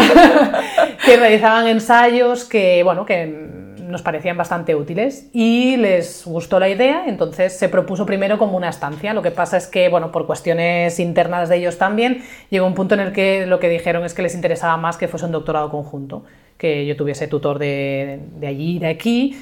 [1.05, 3.53] que realizaban ensayos que, bueno, que
[3.95, 8.69] nos parecían bastante útiles y les gustó la idea, entonces se propuso primero como una
[8.69, 9.15] estancia.
[9.15, 12.95] Lo que pasa es que, bueno, por cuestiones internas de ellos también, llegó un punto
[12.95, 15.71] en el que lo que dijeron es que les interesaba más que fuese un doctorado
[15.71, 16.25] conjunto,
[16.59, 19.37] que yo tuviese tutor de, de allí y de aquí,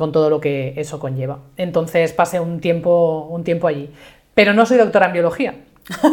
[0.00, 1.38] con todo lo que eso conlleva.
[1.56, 3.88] Entonces pasé un tiempo, un tiempo allí.
[4.34, 5.54] Pero no soy doctora en biología.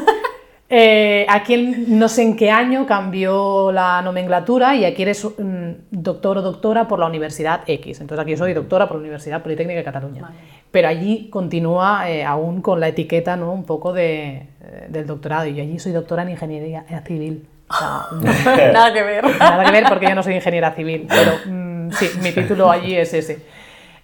[0.69, 5.69] Eh, aquí en- no sé en qué año cambió la nomenclatura y aquí eres mm,
[5.91, 8.01] doctor o doctora por la Universidad X.
[8.01, 10.23] Entonces aquí soy doctora por la Universidad Politécnica de Cataluña.
[10.23, 10.35] Vale.
[10.69, 13.53] Pero allí continúa eh, aún con la etiqueta ¿no?
[13.53, 14.47] un poco de, eh,
[14.89, 15.45] del doctorado.
[15.45, 17.47] Y yo allí soy doctora en Ingeniería Civil.
[18.11, 19.23] No- Nada que ver.
[19.39, 22.93] Nada que ver porque yo no soy ingeniera civil, pero mm, sí, mi título allí
[22.95, 23.39] es ese.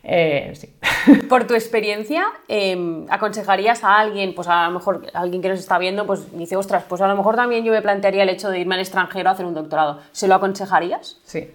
[0.03, 0.73] Eh, sí.
[1.29, 5.77] Por tu experiencia, eh, ¿aconsejarías a alguien, pues a lo mejor alguien que nos está
[5.77, 8.59] viendo, pues dice, ostras, pues a lo mejor también yo me plantearía el hecho de
[8.59, 9.99] irme al extranjero a hacer un doctorado?
[10.11, 11.19] ¿Se lo aconsejarías?
[11.23, 11.49] Sí,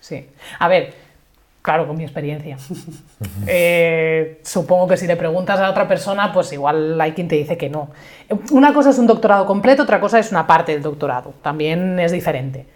[0.00, 0.28] sí.
[0.58, 0.94] A ver,
[1.62, 2.58] claro, con mi experiencia.
[3.48, 7.56] Eh, supongo que si le preguntas a otra persona, pues igual hay quien te dice
[7.56, 7.88] que no.
[8.50, 11.32] Una cosa es un doctorado completo, otra cosa es una parte del doctorado.
[11.42, 12.66] También es diferente.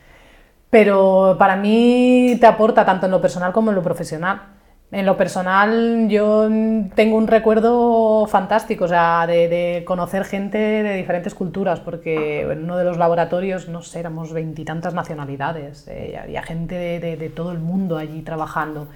[0.70, 4.40] Pero para mí te aporta tanto en lo personal como en lo profesional.
[4.92, 6.48] En lo personal yo
[6.96, 12.76] tengo un recuerdo fantástico, o sea, de, conocer gente de diferentes culturas, porque en uno
[12.76, 17.98] de los laboratorios, no sé, éramos veintitantas nacionalidades, eh, había gente de todo el mundo
[17.98, 18.88] allí trabajando.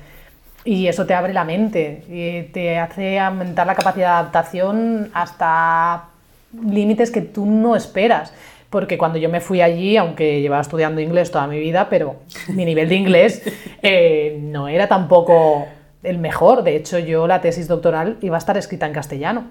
[0.64, 6.06] Y eso te abre la mente, y te hace aumentar la capacidad de adaptación hasta
[6.52, 8.32] límites que tú no esperas.
[8.70, 12.16] Porque cuando yo me fui allí, aunque llevaba estudiando inglés toda mi vida, pero
[12.48, 13.42] mi nivel de inglés
[13.82, 15.66] eh, no era tampoco
[16.04, 16.62] el mejor.
[16.62, 19.44] De hecho, yo la tesis doctoral iba a estar escrita en castellano.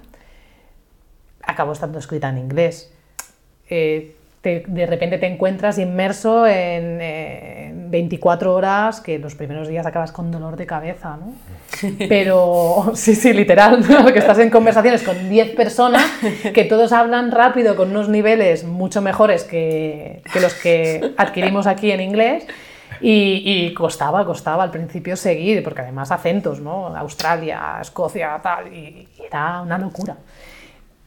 [1.45, 2.91] Acabó estando escrita en inglés.
[3.69, 9.67] Eh, te- de repente te encuentras inmerso en, eh, en 24 horas que los primeros
[9.67, 11.33] días acabas con dolor de cabeza, ¿no?
[12.09, 14.05] Pero, sí, sí, literal, ¿no?
[14.13, 16.03] que estás en conversaciones con 10 personas
[16.53, 21.91] que todos hablan rápido con unos niveles mucho mejores que, que los que adquirimos aquí
[21.91, 22.45] en inglés.
[23.03, 26.95] Y, y costaba, costaba al principio seguir, porque además acentos, ¿no?
[26.95, 30.15] Australia, Escocia, tal, y, y era una locura.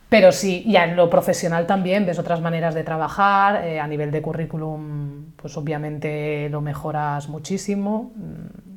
[0.09, 4.11] Pero sí, ya en lo profesional también ves otras maneras de trabajar, eh, a nivel
[4.11, 8.12] de currículum, pues obviamente lo mejoras muchísimo.
[8.14, 8.76] Mm,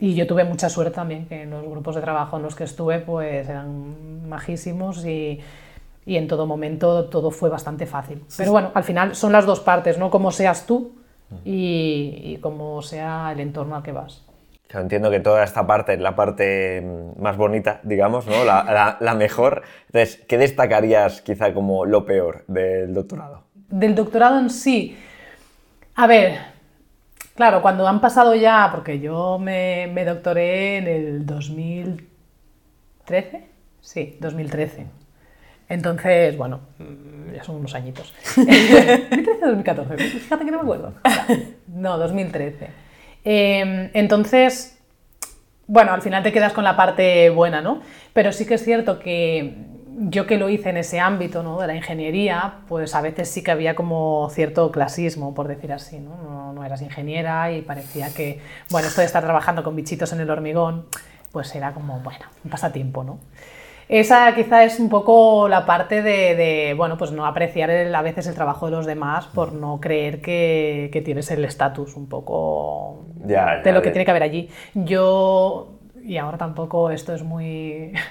[0.00, 2.64] Y yo tuve mucha suerte también, que en los grupos de trabajo en los que
[2.64, 5.40] estuve, pues eran majísimos y,
[6.06, 8.22] y en todo momento todo fue bastante fácil.
[8.36, 10.10] Pero bueno, al final son las dos partes, ¿no?
[10.10, 10.92] Cómo seas tú
[11.44, 14.22] y, y cómo sea el entorno al que vas.
[14.70, 18.44] Entiendo que toda esta parte es la parte mm, más bonita, digamos, ¿no?
[18.44, 19.62] La, la- la mejor.
[19.86, 23.44] Entonces, ¿qué destacarías quizá como lo peor del doctorado?
[23.70, 24.96] Del doctorado en sí,
[25.94, 26.38] a ver,
[27.34, 32.08] claro, cuando han pasado ya, porque yo me, me doctoré en el 2013,
[33.80, 34.86] sí, 2013.
[35.68, 38.12] Entonces, bueno, mm, ya son unos añitos.
[38.36, 40.94] 2013 o 2014, fíjate que no me acuerdo.
[41.68, 42.70] No, 2013.
[43.24, 44.78] Eh, entonces,
[45.66, 47.82] bueno, al final te quedas con la parte buena, ¿no?
[48.14, 49.54] Pero sí que es cierto que
[50.00, 51.60] yo que lo hice en ese ámbito, ¿no?
[51.60, 55.98] De la ingeniería, pues a veces sí que había como cierto clasismo, por decir así,
[55.98, 56.16] ¿no?
[56.16, 58.40] No, no eras ingeniera y parecía que,
[58.70, 60.86] bueno, esto de estar trabajando con bichitos en el hormigón,
[61.32, 63.18] pues era como, bueno, un pasatiempo, ¿no?
[63.88, 68.34] Esa quizá es un poco la parte de, bueno, pues no apreciar a veces el
[68.34, 73.80] trabajo de los demás por no creer que, tienes el estatus un poco de lo
[73.80, 74.50] que tiene que haber allí.
[74.74, 77.92] Yo, y ahora tampoco esto es muy...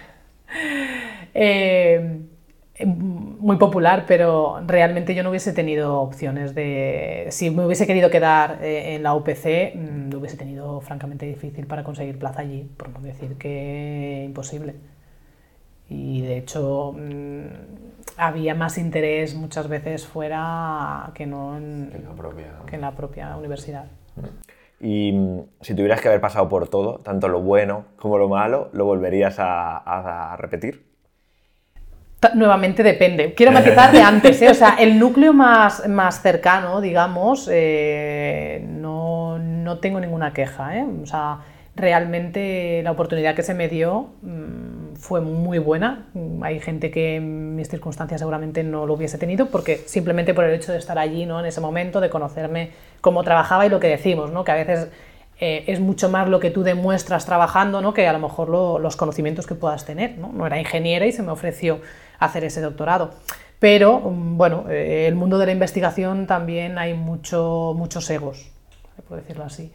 [1.40, 2.22] Eh,
[2.86, 7.28] muy popular, pero realmente yo no hubiese tenido opciones de...
[7.30, 11.66] Si me hubiese querido quedar eh, en la UPC, mm, lo hubiese tenido francamente difícil
[11.66, 14.76] para conseguir plaza allí, por no decir que imposible.
[15.90, 17.46] Y de hecho mm,
[18.18, 23.36] había más interés muchas veces fuera que no en, la, propia, que en la propia
[23.38, 23.86] universidad.
[24.80, 28.70] Y mm, si tuvieras que haber pasado por todo, tanto lo bueno como lo malo,
[28.74, 30.88] ¿lo volverías a repetir?
[32.34, 33.36] Nuevamente depende.
[33.36, 34.50] Quiero matizar de antes, ¿eh?
[34.50, 40.80] o sea, el núcleo más, más cercano, digamos, eh, no, no, tengo ninguna queja.
[40.80, 40.86] ¿eh?
[41.04, 41.42] O sea,
[41.76, 44.67] realmente la oportunidad que se me dio mm,
[44.98, 46.08] fue muy buena.
[46.42, 50.54] Hay gente que en mis circunstancias seguramente no lo hubiese tenido porque simplemente por el
[50.54, 51.40] hecho de estar allí, ¿no?
[51.40, 52.72] En ese momento, de conocerme
[53.02, 54.44] cómo trabajaba y lo que decimos, ¿no?
[54.44, 54.90] Que a veces
[55.40, 57.94] eh, es mucho más lo que tú demuestras trabajando, ¿no?
[57.94, 60.46] Que a lo mejor los conocimientos que puedas tener, ¿no?
[60.46, 61.80] Era ingeniera y se me ofreció
[62.20, 63.12] hacer ese doctorado.
[63.60, 68.52] Pero, bueno, eh, el mundo de la investigación también hay mucho, muchos egos,
[69.08, 69.72] por decirlo así.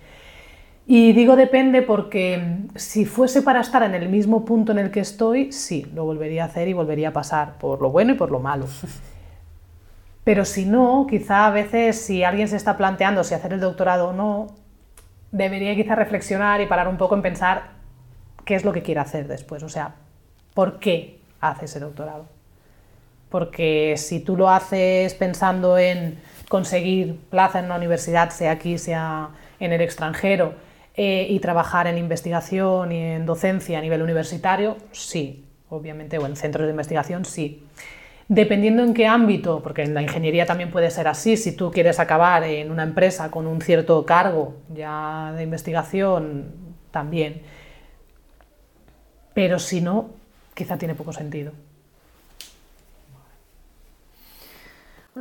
[0.87, 4.91] Y digo depende porque mm, si fuese para estar en el mismo punto en el
[4.91, 8.17] que estoy, sí, lo volvería a hacer y volvería a pasar por lo bueno y
[8.17, 8.67] por lo malo.
[10.25, 14.09] Pero si no, quizá a veces si alguien se está planteando si hacer el doctorado
[14.09, 14.49] o no,
[15.33, 17.71] debería quizá reflexionar y parar un poco en pensar
[18.45, 19.63] qué es lo que quiere hacer después.
[19.63, 19.95] O sea,
[20.55, 22.25] ¿por qué hace ese doctorado.
[23.29, 26.19] Porque si tú lo haces pensando en
[26.49, 29.31] conseguir plaza en una universidad, sea aquí, sea
[29.61, 30.55] en el extranjero,
[30.95, 36.37] eh, y trabajar en investigación y en docencia a nivel universitario, sí, obviamente, o en
[36.37, 37.65] centros de investigación, sí.
[38.29, 41.99] Dependiendo en qué ámbito, porque en la ingeniería también puede ser así, si tú quieres
[41.99, 47.43] acabar en una empresa con un cierto cargo ya de investigación, también.
[49.35, 50.11] Pero si no,
[50.55, 51.53] quizá tiene poco sentido.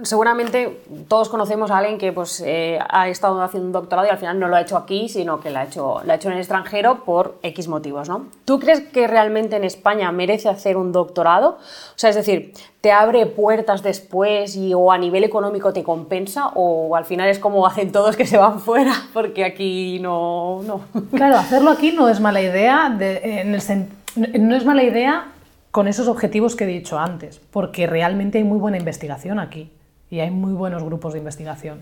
[0.04, 4.18] Seguramente todos conocemos a alguien que pues, eh, ha estado haciendo un doctorado y al
[4.18, 6.36] final no lo ha hecho aquí, sino que lo ha hecho, lo ha hecho en
[6.36, 8.08] el extranjero por X motivos.
[8.08, 8.28] ¿no?
[8.46, 11.58] ¿Tú crees que realmente en España merece hacer un doctorado?
[11.60, 16.48] O sea, es decir, ¿te abre puertas después y, o a nivel económico te compensa?
[16.56, 20.62] ¿O al final es como hacen todos que se van fuera porque aquí no...?
[20.64, 20.82] no?
[21.12, 25.26] Claro, hacerlo aquí no es mala idea en el no es mala idea
[25.72, 29.70] con esos objetivos que he dicho antes, porque realmente hay muy buena investigación aquí
[30.12, 31.82] y hay muy buenos grupos de investigación.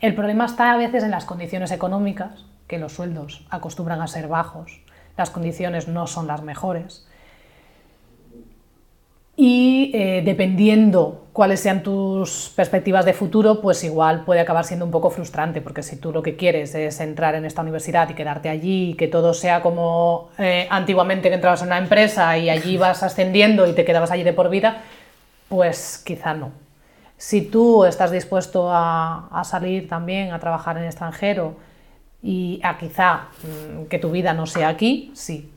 [0.00, 4.28] El problema está a veces en las condiciones económicas, que los sueldos acostumbran a ser
[4.28, 4.80] bajos,
[5.16, 7.06] las condiciones no son las mejores
[9.36, 14.92] y eh, dependiendo cuáles sean tus perspectivas de futuro, pues igual puede acabar siendo un
[14.92, 18.48] poco frustrante, porque si tú lo que quieres es entrar en esta universidad y quedarte
[18.48, 22.76] allí, y que todo sea como eh, antiguamente que entrabas en una empresa y allí
[22.78, 24.82] vas ascendiendo y te quedabas allí de por vida,
[25.48, 26.63] pues quizá no.
[27.24, 31.54] Si tú estás dispuesto a, a salir también a trabajar en extranjero
[32.22, 35.50] y a quizá mm, que tu vida no sea aquí, sí,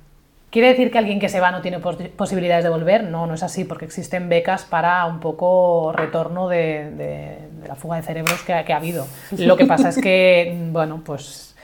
[0.49, 3.03] ¿Quiere decir que alguien que se va no tiene posibilidades de volver?
[3.03, 7.38] No, no es así, porque existen becas para un poco retorno de,
[7.68, 9.05] la fuga de cerebros que, ha habido.
[9.38, 11.57] Lo que pasa es que, bueno, pues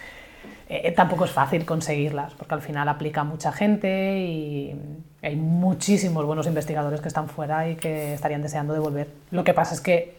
[0.83, 4.75] eh, tampoco es fácil conseguirlas, porque al final aplica mucha gente y
[5.21, 9.07] hay muchísimos buenos investigadores que están fuera y que estarían deseando de volver.
[9.31, 10.15] Lo que pasa es que,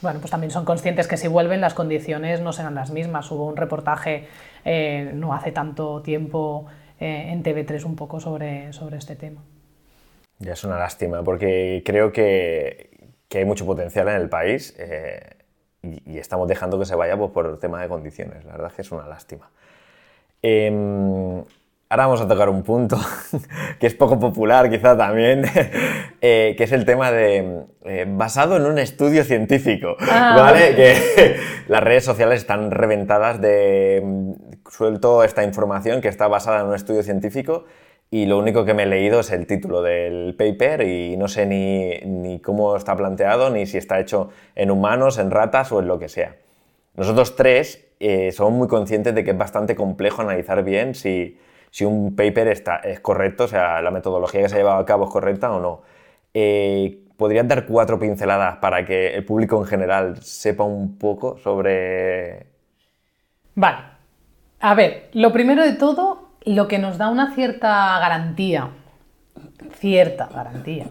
[0.00, 3.30] bueno, pues también son conscientes que si vuelven las condiciones no serán las mismas.
[3.30, 4.26] Hubo un reportaje
[4.64, 6.66] eh, no hace tanto tiempo
[6.98, 9.42] eh, en TV3 un poco sobre, sobre este tema.
[10.38, 12.90] Ya es una lástima, porque creo que,
[13.28, 15.36] que hay mucho potencial en el país eh,
[15.82, 18.44] y, estamos dejando que se vaya pues, por el tema de condiciones.
[18.44, 19.50] La verdad es que es una lástima.
[20.46, 21.42] Em,
[21.88, 22.98] ahora vamos a tocar un punto
[23.80, 25.42] que es poco popular quizá también,
[26.20, 27.64] eh, que es el tema de
[28.08, 30.34] basado en un estudio científico, ah.
[30.36, 30.76] ¿vale?
[30.76, 31.36] Que
[31.68, 34.02] las redes sociales están reventadas de
[34.70, 37.64] suelto esta información que está basada en un estudio científico
[38.10, 41.46] y lo único que me he leído es el título del paper y no sé
[41.46, 45.98] ni, cómo está planteado, ni si está hecho en humanos, en ratas o en lo
[45.98, 46.36] que sea.
[46.96, 51.38] Nosotros tres eh, somos muy conscientes de que es bastante complejo analizar bien si,
[51.82, 55.04] un paper está, es correcto, o sea, la metodología que se ha llevado a cabo
[55.04, 55.82] es correcta o no.
[56.32, 62.46] Eh, ¿Podrías dar cuatro pinceladas para que el público en general sepa un poco sobre...
[63.54, 63.78] Vale,
[64.60, 68.70] a ver, lo primero de todo, lo que nos da una cierta garantía
[69.78, 70.86] cierta garantía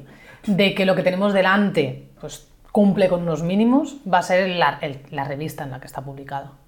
[0.45, 5.23] de que lo que tenemos delante pues, cumple con unos mínimos, va a ser la
[5.25, 6.62] revista en la que está publicado.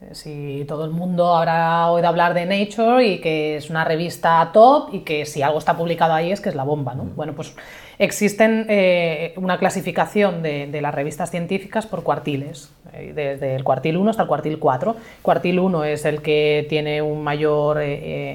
[0.00, 4.48] Eh, si todo el mundo habrá oído hablar de Nature y que es una revista
[4.52, 7.04] top y que si algo está publicado ahí es que es la bomba, ¿no?
[7.16, 7.56] Bueno, pues
[7.98, 13.96] existen eh, una clasificación de, de, las revistas científicas por cuartiles, eh, desde el cuartil
[13.96, 14.96] 1 hasta el cuartil 4.
[15.20, 17.80] Cuartil 1 es el que tiene un mayor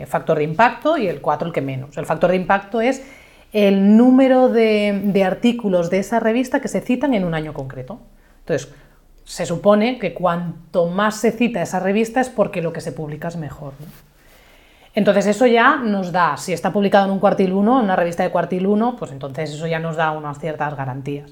[0.05, 1.97] factor de impacto y el 4 el que menos.
[1.97, 3.05] El factor de impacto es
[3.53, 7.99] el número de, de artículos de esa revista que se citan en un año concreto.
[8.39, 8.73] Entonces,
[9.25, 13.27] se supone que cuanto más se cita esa revista es porque lo que se publica
[13.27, 13.73] es mejor.
[14.95, 18.21] Entonces eso ya nos da, si está publicado en un cuartil 1, en una revista
[18.21, 21.31] de cuartil 1, pues entonces eso ya nos da unas ciertas garantías.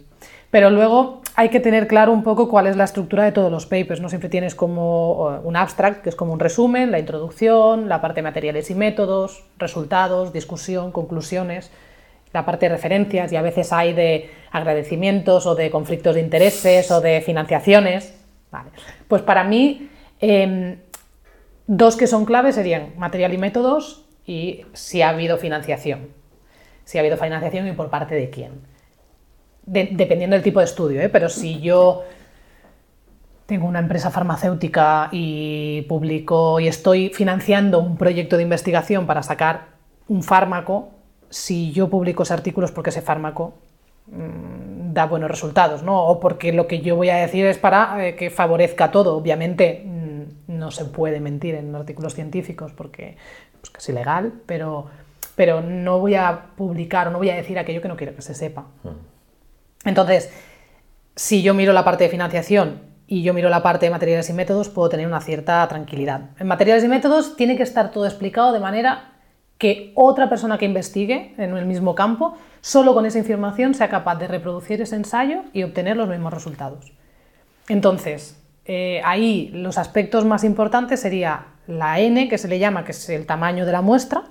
[0.50, 3.68] Pero luego hay que tener claro un poco cuál es la estructura de todos los
[3.68, 4.02] papers.
[4.02, 8.18] No siempre tienes como un abstract, que es como un resumen, la introducción, la parte
[8.18, 11.72] de materiales y métodos, resultados, discusión, conclusiones
[12.34, 16.90] la parte de referencias y a veces hay de agradecimientos o de conflictos de intereses
[16.92, 18.14] o de financiaciones.
[19.08, 20.78] Pues para mí, em,
[21.68, 26.10] dos que son claves serían material y métodos y si ha habido financiación.
[26.84, 28.72] Si ha habido financiación y por parte de quién.
[29.64, 31.08] dependiendo del tipo de estudio, ¿eh?
[31.08, 32.04] pero si yo
[33.46, 39.68] tengo una empresa farmacéutica y publico y estoy financiando un proyecto de investigación para sacar
[40.08, 40.90] un fármaco,
[41.32, 43.56] si yo publico ese artículo es porque ese fármaco
[44.08, 46.06] mm, da buenos resultados, ¿no?
[46.06, 49.16] O porque lo que yo voy a decir es para eh, que favorezca todo.
[49.16, 53.18] Obviamente mm, no se puede mentir en artículos científicos porque
[53.62, 54.88] pues, es ilegal, pero,
[55.36, 58.22] pero no voy a publicar o no voy a decir aquello que no quiero que
[58.22, 58.66] se sepa.
[58.84, 58.98] Hmm.
[59.86, 60.32] Entonces,
[61.16, 64.34] si yo miro la parte de financiación y yo miro la parte de materiales y
[64.34, 66.32] métodos, puedo tener una cierta tranquilidad.
[66.40, 69.12] En materiales y métodos tiene que estar todo explicado de manera
[69.62, 74.16] que otra persona que investigue en el mismo campo, solo con esa información sea capaz
[74.16, 76.92] de reproducir ese ensayo y obtener los mismos resultados.
[77.70, 82.92] Entonces, eh, ahí los aspectos más importantes sería la n, que se le llama, que
[82.92, 84.24] es el tamaño de la muestra,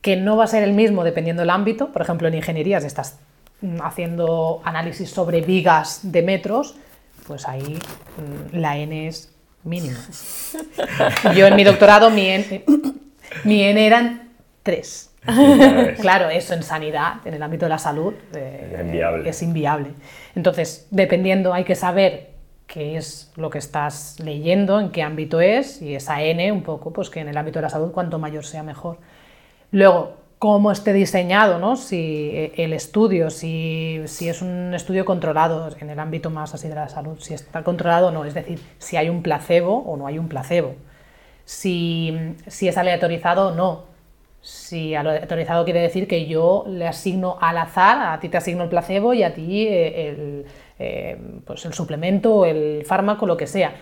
[0.00, 1.92] que no va a ser el mismo dependiendo del ámbito.
[1.92, 3.18] Por ejemplo, en ingeniería, si estás
[3.60, 6.74] mm, haciendo análisis sobre vigas de metros,
[7.26, 7.78] pues ahí
[8.16, 9.30] mm, la n es
[9.62, 10.00] mínima.
[11.36, 12.64] Yo en mi doctorado, mi n,
[13.44, 14.23] mi n eran
[14.64, 15.14] tres.
[16.00, 19.90] claro, eso en sanidad, en el ámbito de la salud, eh, es inviable.
[20.34, 22.30] Entonces, dependiendo, hay que saber
[22.66, 26.92] qué es lo que estás leyendo, en qué ámbito es, y esa N un poco,
[26.92, 28.98] pues que en el ámbito de la salud cuanto mayor sea mejor.
[29.70, 31.76] Luego, cómo esté diseñado, ¿no?
[31.76, 36.68] si eh, el estudio, si, si, es un estudio controlado en el ámbito más así
[36.68, 39.96] de la salud, si está controlado o no, es decir, si hay un placebo o
[39.96, 40.74] no hay un placebo,
[41.44, 43.93] si, si es aleatorizado o no,
[44.44, 48.68] si autorizado quiere decir que yo le asigno al azar, a ti te asigno el
[48.68, 50.44] placebo y a ti eh, el,
[50.78, 51.16] eh,
[51.46, 53.74] pues el suplemento, el fármaco, lo que sea.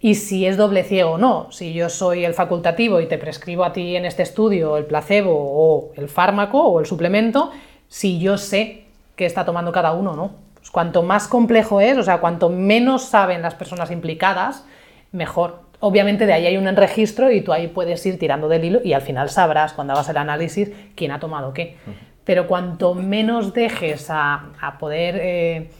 [0.00, 3.64] Y si es doble ciego o no, si yo soy el facultativo y te prescribo
[3.64, 7.50] a ti en este estudio el placebo o el fármaco o el suplemento,
[7.88, 8.84] si yo sé
[9.16, 10.36] qué está tomando cada uno, ¿no?
[10.54, 14.64] Pues cuanto más complejo es, o sea, cuanto menos saben las personas implicadas,
[15.10, 18.80] mejor obviamente de ahí hay un registro y tú ahí puedes ir tirando del hilo
[18.82, 21.76] y al final sabrás cuando hagas el análisis quién ha tomado qué.
[22.24, 25.70] Pero cuanto menos dejes a, poder eh,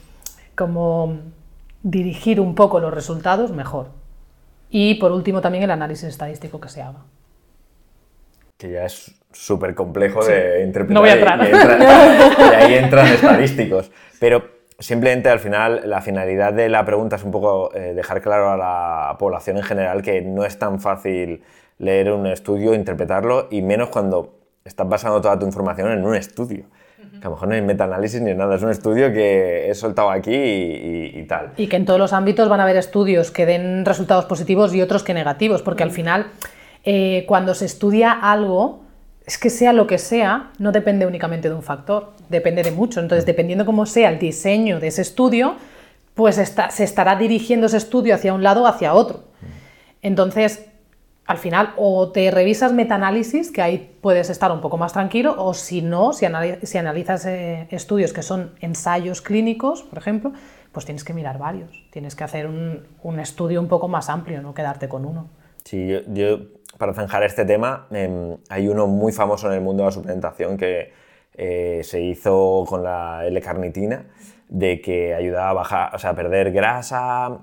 [0.55, 1.19] como
[1.83, 3.89] dirigir un poco los resultados, mejor.
[4.71, 7.05] Y por último también el análisis estadístico que se haga.
[8.59, 10.95] Que ya es súper complejo de interpretar.
[10.95, 11.41] No voy a entrar.
[12.53, 13.91] y ahí entran estadísticos.
[14.21, 14.45] Pero
[14.79, 18.57] Simplemente al final la finalidad de la pregunta es un poco eh, dejar claro a
[18.57, 21.43] la población en general que no es tan fácil
[21.79, 26.65] leer un estudio, interpretarlo y menos cuando estás basando toda tu información en un estudio.
[26.99, 30.11] Que a lo mejor no hay metaanálisis ni nada, es un estudio que he soltado
[30.11, 31.53] aquí y, tal.
[31.57, 34.83] Y que en todos los ámbitos van a haber estudios que den resultados positivos y
[34.83, 36.27] otros que negativos, porque al final
[36.83, 38.84] eh, cuando se estudia algo,
[39.27, 43.01] es que sea lo que sea, no depende únicamente de un factor, depende de mucho.
[43.01, 45.57] Entonces, dependiendo cómo sea el diseño de ese estudio,
[46.15, 49.25] pues se estará dirigiendo ese estudio hacia un lado o hacia otro.
[50.03, 50.67] Entonces,
[51.27, 55.55] al final, o te revisas metaanálisis, que ahí puedes estar un poco más tranquilo, o
[55.55, 60.33] si no, si, analizas eh, estudios que son ensayos clínicos, por ejemplo,
[60.71, 61.71] pues tienes que mirar varios.
[61.91, 65.29] Tienes que hacer un, estudio un poco más amplio, no quedarte con uno.
[65.65, 66.41] Sí, yo
[66.79, 70.57] para zanjar este tema, em, hay uno muy famoso en el mundo de la suplementación
[70.57, 70.93] que
[71.37, 74.07] eh, se hizo con la L-carnitina,
[74.49, 77.41] de que ayudaba a bajar, o sea, a perder grasa.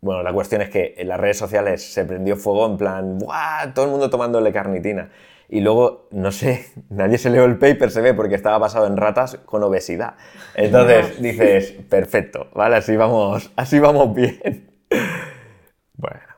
[0.00, 3.72] Bueno, la cuestión es que en las redes sociales se prendió fuego en plan, ¡buah!
[3.74, 5.10] Todo el mundo tomando L-carnitina.
[5.48, 8.96] y luego, no sé, nadie se leó el paper, se ve, porque estaba basado en
[8.96, 10.14] ratas con obesidad.
[10.54, 12.76] Entonces dices, perfecto, ¿vale?
[12.76, 14.70] Así vamos, así vamos bien.
[15.96, 16.29] Bueno.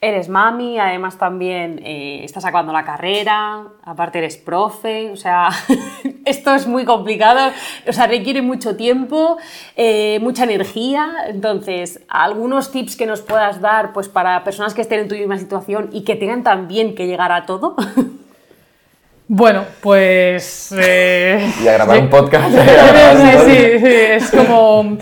[0.00, 5.48] Eres mami, además también eh, estás acabando la carrera, aparte eres profe, o sea,
[6.24, 7.50] esto es muy complicado,
[7.84, 9.38] o sea, requiere mucho tiempo,
[9.74, 15.00] eh, mucha energía, entonces, algunos tips que nos puedas dar pues para personas que estén
[15.00, 17.74] en tu misma situación y que tengan también que llegar a todo.
[19.30, 20.74] Bueno, pues...
[20.78, 22.48] Eh, y a grabar un podcast.
[23.44, 24.96] sí, sí, es como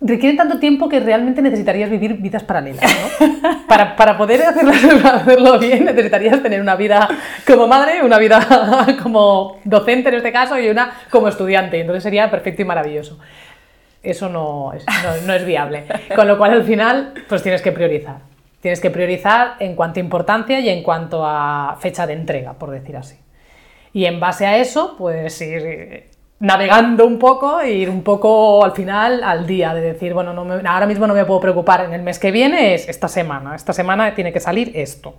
[0.00, 2.90] requieren tanto tiempo que realmente necesitarías vivir vidas paralelas,
[3.68, 4.72] para, para, poder hacerlo,
[5.04, 7.08] hacerlo, bien necesitarías tener una vida
[7.46, 11.80] como madre, una vida como docente en este caso y una como estudiante.
[11.80, 13.18] Entonces sería perfecto y maravilloso.
[14.02, 14.86] Eso no es,
[15.26, 15.84] no, es viable.
[16.16, 18.16] Con lo cual al final pues tienes que priorizar.
[18.62, 22.70] Tienes que priorizar en cuanto a importancia y en cuanto a fecha de entrega, por
[22.70, 23.16] decir así.
[23.92, 26.09] Y en base a eso, pues ir
[26.40, 30.54] navegando un poco e ir un poco al final al día, de decir, bueno, no
[30.68, 33.74] ahora mismo no me puedo preocupar, en el mes que viene es esta semana, esta
[33.74, 35.16] semana tiene que salir esto,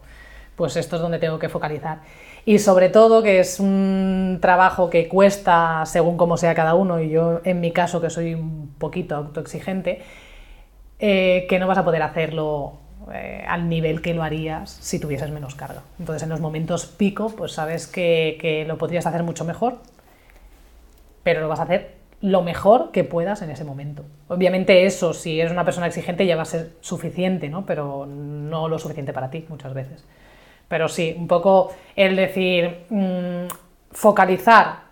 [0.56, 2.00] pues esto es donde tengo que focalizar.
[2.44, 7.10] Y sobre todo que es un trabajo que cuesta según cómo sea cada uno, y
[7.10, 10.02] yo en mi caso que soy un poquito autoexigente,
[10.98, 12.80] eh, que no vas a poder hacerlo
[13.14, 15.84] eh, al nivel que lo harías si tuvieses menos carga.
[16.00, 19.78] Entonces en los momentos pico, pues sabes que, que lo podrías hacer mucho mejor,
[21.24, 24.06] pero lo vas a hacer lo mejor que puedas en ese momento.
[24.28, 27.66] Obviamente eso, si eres una persona exigente, ya va a ser suficiente, ¿no?
[27.66, 30.06] Pero no lo suficiente para ti muchas veces.
[30.68, 33.48] Pero sí, un poco el decir, mm,
[33.92, 34.84] focalizar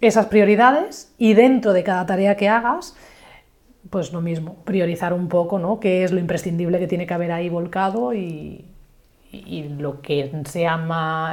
[0.00, 2.96] esas prioridades y dentro de cada tarea que hagas,
[3.90, 5.80] pues lo mismo, priorizar un poco, ¿no?
[5.80, 8.64] Qué es lo imprescindible que tiene que haber ahí volcado y,
[9.30, 10.78] y lo que sea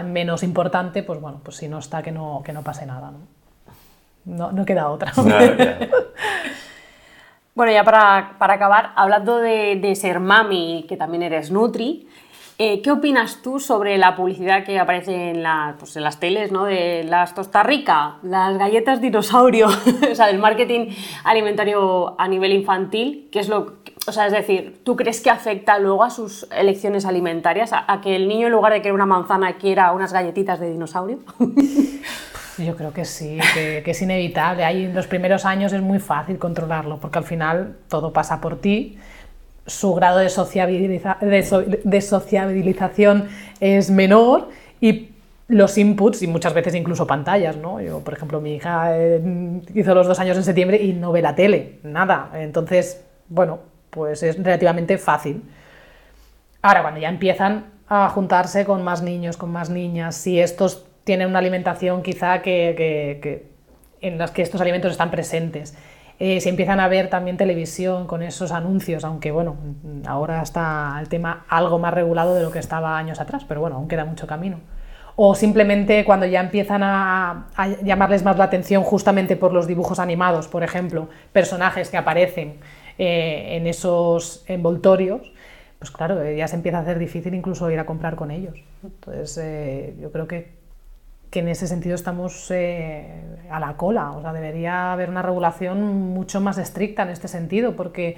[0.04, 3.31] menos importante, pues bueno, pues si no está, que no, que no pase nada, ¿no?
[4.26, 5.12] No, no queda otra.
[7.56, 12.08] bueno, ya para, para acabar, hablando de, de, ser mami, que también eres Nutri,
[12.64, 16.52] eh, ¿qué opinas tú sobre la publicidad que aparece en, la, pues en las teles,
[16.52, 16.66] ¿no?
[16.66, 19.68] de las Tosta Rica, las galletas dinosaurio,
[20.12, 20.90] o sea, del marketing
[21.24, 23.30] alimentario a nivel infantil?
[23.32, 27.06] ¿Qué es lo, o sea, es decir, ¿tú crees que afecta luego a sus elecciones
[27.06, 30.60] alimentarias, a, a que el niño en lugar de querer una manzana quiera unas galletitas
[30.60, 31.18] de dinosaurio?
[32.66, 34.64] Yo creo que sí, que, es inevitable.
[34.64, 38.60] Ahí en los primeros años es muy fácil controlarlo, porque al final todo pasa por
[38.60, 38.98] ti.
[39.66, 40.26] Su grado de,
[41.84, 43.28] de, sociabilización
[43.60, 44.50] es menor
[44.80, 45.10] y
[45.48, 47.82] los inputs y muchas veces incluso pantallas, ¿no?
[47.82, 51.22] Yo, por ejemplo, mi hija eh, hizo los dos años en septiembre y no ve
[51.22, 52.32] la tele, nada.
[52.36, 53.60] Entonces, bueno,
[53.90, 55.44] pues es relativamente fácil.
[56.62, 61.28] Ahora, cuando ya empiezan a juntarse con más niños, con más niñas, si estos tienen
[61.28, 63.48] una alimentación quizá que,
[64.02, 65.78] en las que estos alimentos están presentes.
[66.20, 69.58] Eh, se empiezan a ver también televisión con esos anuncios, aunque bueno,
[70.06, 73.78] ahora está el tema algo más regulado de lo que estaba años atrás, pero bueno,
[73.78, 74.60] aún queda mucho camino.
[75.16, 77.48] O simplemente cuando ya empiezan a,
[77.84, 82.60] llamarles más la atención justamente por los dibujos animados, por ejemplo, personajes que aparecen
[83.00, 85.34] eh, en esos envoltorios,
[85.80, 88.64] pues claro, ya se empieza a hacer difícil incluso ir a comprar con ellos.
[88.84, 90.61] Entonces, eh, yo creo que
[91.32, 93.08] que en ese sentido estamos eh,
[93.50, 94.12] a la cola.
[94.12, 95.82] O sea, debería haber una regulación
[96.14, 98.18] mucho más estricta en este sentido, porque,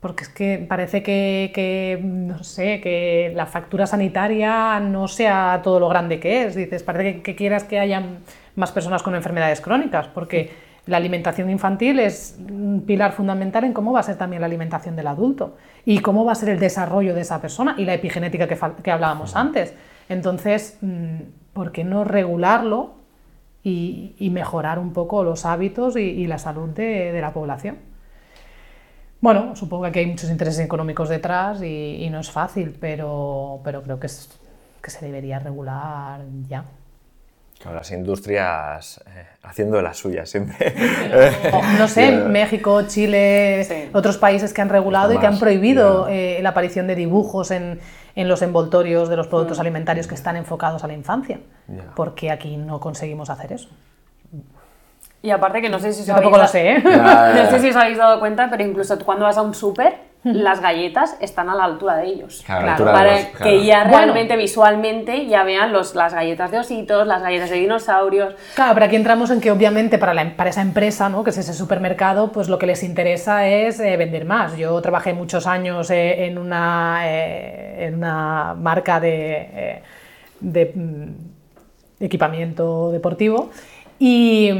[0.00, 5.88] porque es que parece que, no sé, que la factura sanitaria no sea todo lo
[5.88, 6.56] grande que es.
[6.56, 8.02] Dices, parece que, quieras que haya
[8.56, 10.50] más personas con enfermedades crónicas, porque
[10.86, 14.96] la alimentación infantil es un pilar fundamental en cómo va a ser también la alimentación
[14.96, 18.48] del adulto y cómo va a ser el desarrollo de esa persona y la epigenética
[18.48, 19.74] que, que hablábamos antes.
[20.08, 22.90] Entonces, mm, ¿por qué no regularlo
[23.64, 27.78] y, mejorar un poco los hábitos y, la salud de, la población?
[29.22, 33.98] Bueno, supongo que hay muchos intereses económicos detrás y, no es fácil, pero, pero creo
[33.98, 34.08] que,
[34.82, 36.66] que se debería regular ya.
[37.64, 40.74] las industrias eh, haciendo las suyas siempre.
[41.78, 46.50] no sé, México, Chile, otros países que han regulado y que han prohibido eh, la
[46.50, 47.80] aparición de dibujos en,
[48.16, 49.60] en los envoltorios de los productos mm.
[49.60, 51.38] alimentarios que están enfocados a la infancia.
[51.94, 53.68] Porque aquí no conseguimos hacer eso.
[55.22, 56.82] Y aparte que no sé si os, habéis, sé, ¿eh?
[56.84, 59.98] no sé si os habéis dado cuenta, pero incluso cuando vas a un súper,
[60.34, 62.42] las galletas están a la altura de ellos.
[62.44, 63.44] Claro, Claro, altura de para claro.
[63.44, 63.98] que ya Bueno.
[63.98, 68.34] realmente visualmente ya vean los, las galletas de ositos, las galletas de dinosaurios.
[68.54, 71.22] Claro, pero aquí entramos en que obviamente para, la, para esa empresa, ¿no?
[71.22, 74.56] que es ese supermercado, pues lo que les interesa es eh, vender más.
[74.56, 79.82] Yo trabajé muchos años eh, en, una, eh, en una marca de, eh,
[80.40, 83.50] de, mm, equipamiento deportivo
[83.98, 84.50] y,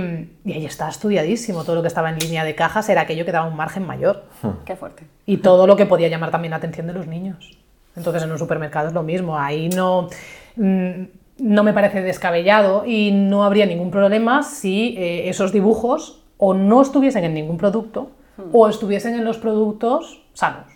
[0.45, 1.65] y ahí está estudiadísimo.
[1.65, 4.25] Todo lo que estaba en línea de cajas era aquello que daba un margen mayor
[4.65, 5.05] Qué fuerte.
[5.27, 7.59] y todo lo que podía llamar también la atención de los niños.
[7.97, 10.09] Entonces en un supermercado es lo mismo, ahí no,
[10.57, 11.03] mm,
[11.39, 16.83] no me parece descabellado y no habría ningún problema si eh, esos dibujos o no
[16.83, 18.11] estuviesen en ningún producto
[18.53, 20.67] o estuviesen en los productos sanos.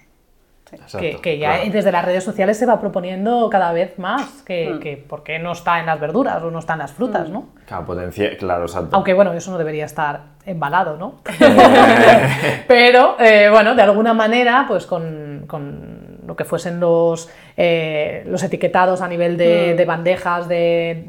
[0.99, 1.71] Que, que ya claro.
[1.73, 5.53] desde las redes sociales se va proponiendo cada vez más que, que por qué no
[5.53, 7.49] está en las verduras o no está en las frutas, ¿no?
[7.67, 8.95] Claro, potencia- claro, exacto.
[8.95, 11.17] Aunque bueno, eso no debería estar embalado, ¿no?
[12.69, 18.43] Pero eh, bueno, de alguna manera, pues con, con lo que fuesen los, eh, los
[18.43, 21.05] etiquetados a nivel de, de bandejas de,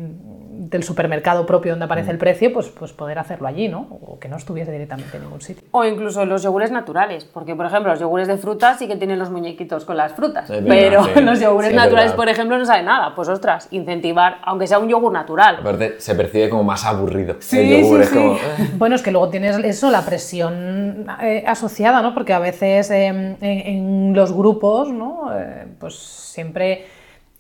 [0.72, 3.88] del supermercado propio donde aparece el precio, pues, pues poder hacerlo allí, ¿no?
[4.02, 5.64] O que no estuviese directamente en ningún sitio.
[5.72, 9.20] O incluso los yogures naturales, porque por ejemplo los yogures de frutas sí que tienen
[9.20, 11.22] los muñequitos con las frutas, Es verdad, pero sí.
[11.22, 13.14] los yogures Sí, es naturales, por ejemplo, no saben nada.
[13.16, 15.58] Pues ostras, incentivar, aunque sea un yogur natural.
[15.60, 17.36] Aparte, se percibe como más aburrido.
[17.52, 18.34] el yogur es como...
[18.36, 18.40] eh.
[18.78, 22.14] Bueno, es que luego tienes eso, la presión eh, asociada, ¿no?
[22.14, 25.30] Porque a veces eh, en, en los grupos, ¿no?
[25.38, 26.86] Eh, pues siempre,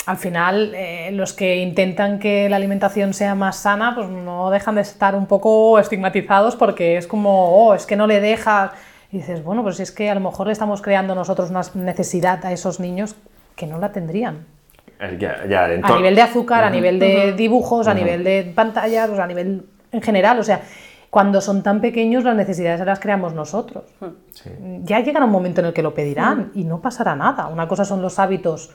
[0.06, 4.76] al final, eh, los que intentan que la alimentación sea más sana, pues no dejan
[4.76, 8.72] de estar un poco estigmatizados porque es como, oh, es que no le deja.
[9.12, 11.62] Y dices, bueno, pues si es que a lo mejor le estamos creando nosotros una
[11.76, 13.16] necesidad a esos niños
[13.56, 14.45] que no la tendrían.
[14.99, 18.52] Eh, ya- ya, en A nivel de azúcar, a nivel de dibujos, a nivel de
[18.56, 20.39] pantallas, o sea, a nivel en general.
[20.39, 20.62] O sea,
[21.10, 23.84] cuando son tan pequeños, las necesidades las creamos nosotros.
[24.32, 24.49] Sí.
[24.84, 27.47] Ya llegará un momento en el que lo pedirán y no pasará nada.
[27.47, 28.72] Una cosa son los hábitos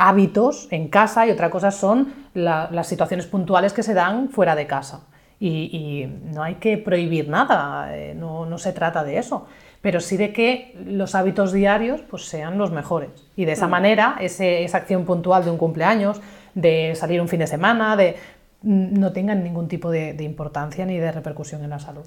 [0.00, 4.54] hábitos en casa y otra cosa son la- las situaciones puntuales que se dan fuera
[4.56, 5.06] de casa.
[5.38, 9.46] Y, y no hay que prohibir nada, eh, no, no se trata de eso,
[9.82, 13.10] pero sí de que los hábitos diarios pues, sean los mejores.
[13.36, 16.20] Y de esa manera, ese- esa acción puntual de un cumpleaños,
[16.54, 18.16] de salir un fin de semana, de,
[18.62, 22.04] mm, no tengan ningún tipo de, de importancia ni de repercusión en la salud.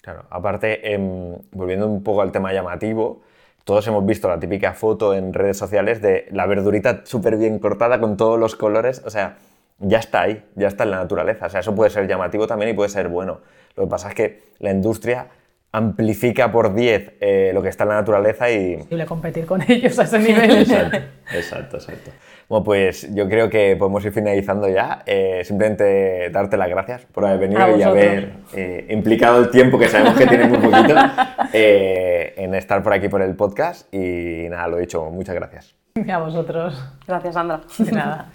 [0.00, 3.22] Claro, aparte, em, volviendo un poco al tema llamativo,
[3.66, 7.98] todos hemos visto la típica foto en redes sociales de la verdurita súper bien cortada
[7.98, 9.38] con todos los colores, o sea,
[9.80, 12.70] ya está ahí, ya está en la naturaleza, o sea, eso puede ser llamativo también
[12.70, 13.40] y puede ser bueno.
[13.74, 15.26] Lo que pasa es que la industria
[15.72, 18.76] amplifica por 10 eh, lo que está en la naturaleza y...
[18.76, 20.60] Posible competir con ellos a ese nivel.
[20.60, 20.96] Exacto,
[21.34, 22.10] exacto, exacto.
[22.48, 25.02] Bueno, pues yo creo que podemos ir finalizando ya.
[25.04, 27.92] Eh, simplemente darte las gracias por haber venido A y vosotros.
[27.92, 30.94] haber eh, implicado el tiempo, que sabemos que tienes muy poquito,
[31.52, 33.92] eh, en estar por aquí por el podcast.
[33.92, 35.74] Y nada, lo he dicho, muchas gracias.
[36.08, 36.80] A vosotros.
[37.06, 37.62] Gracias, Sandra.
[37.78, 38.30] De nada.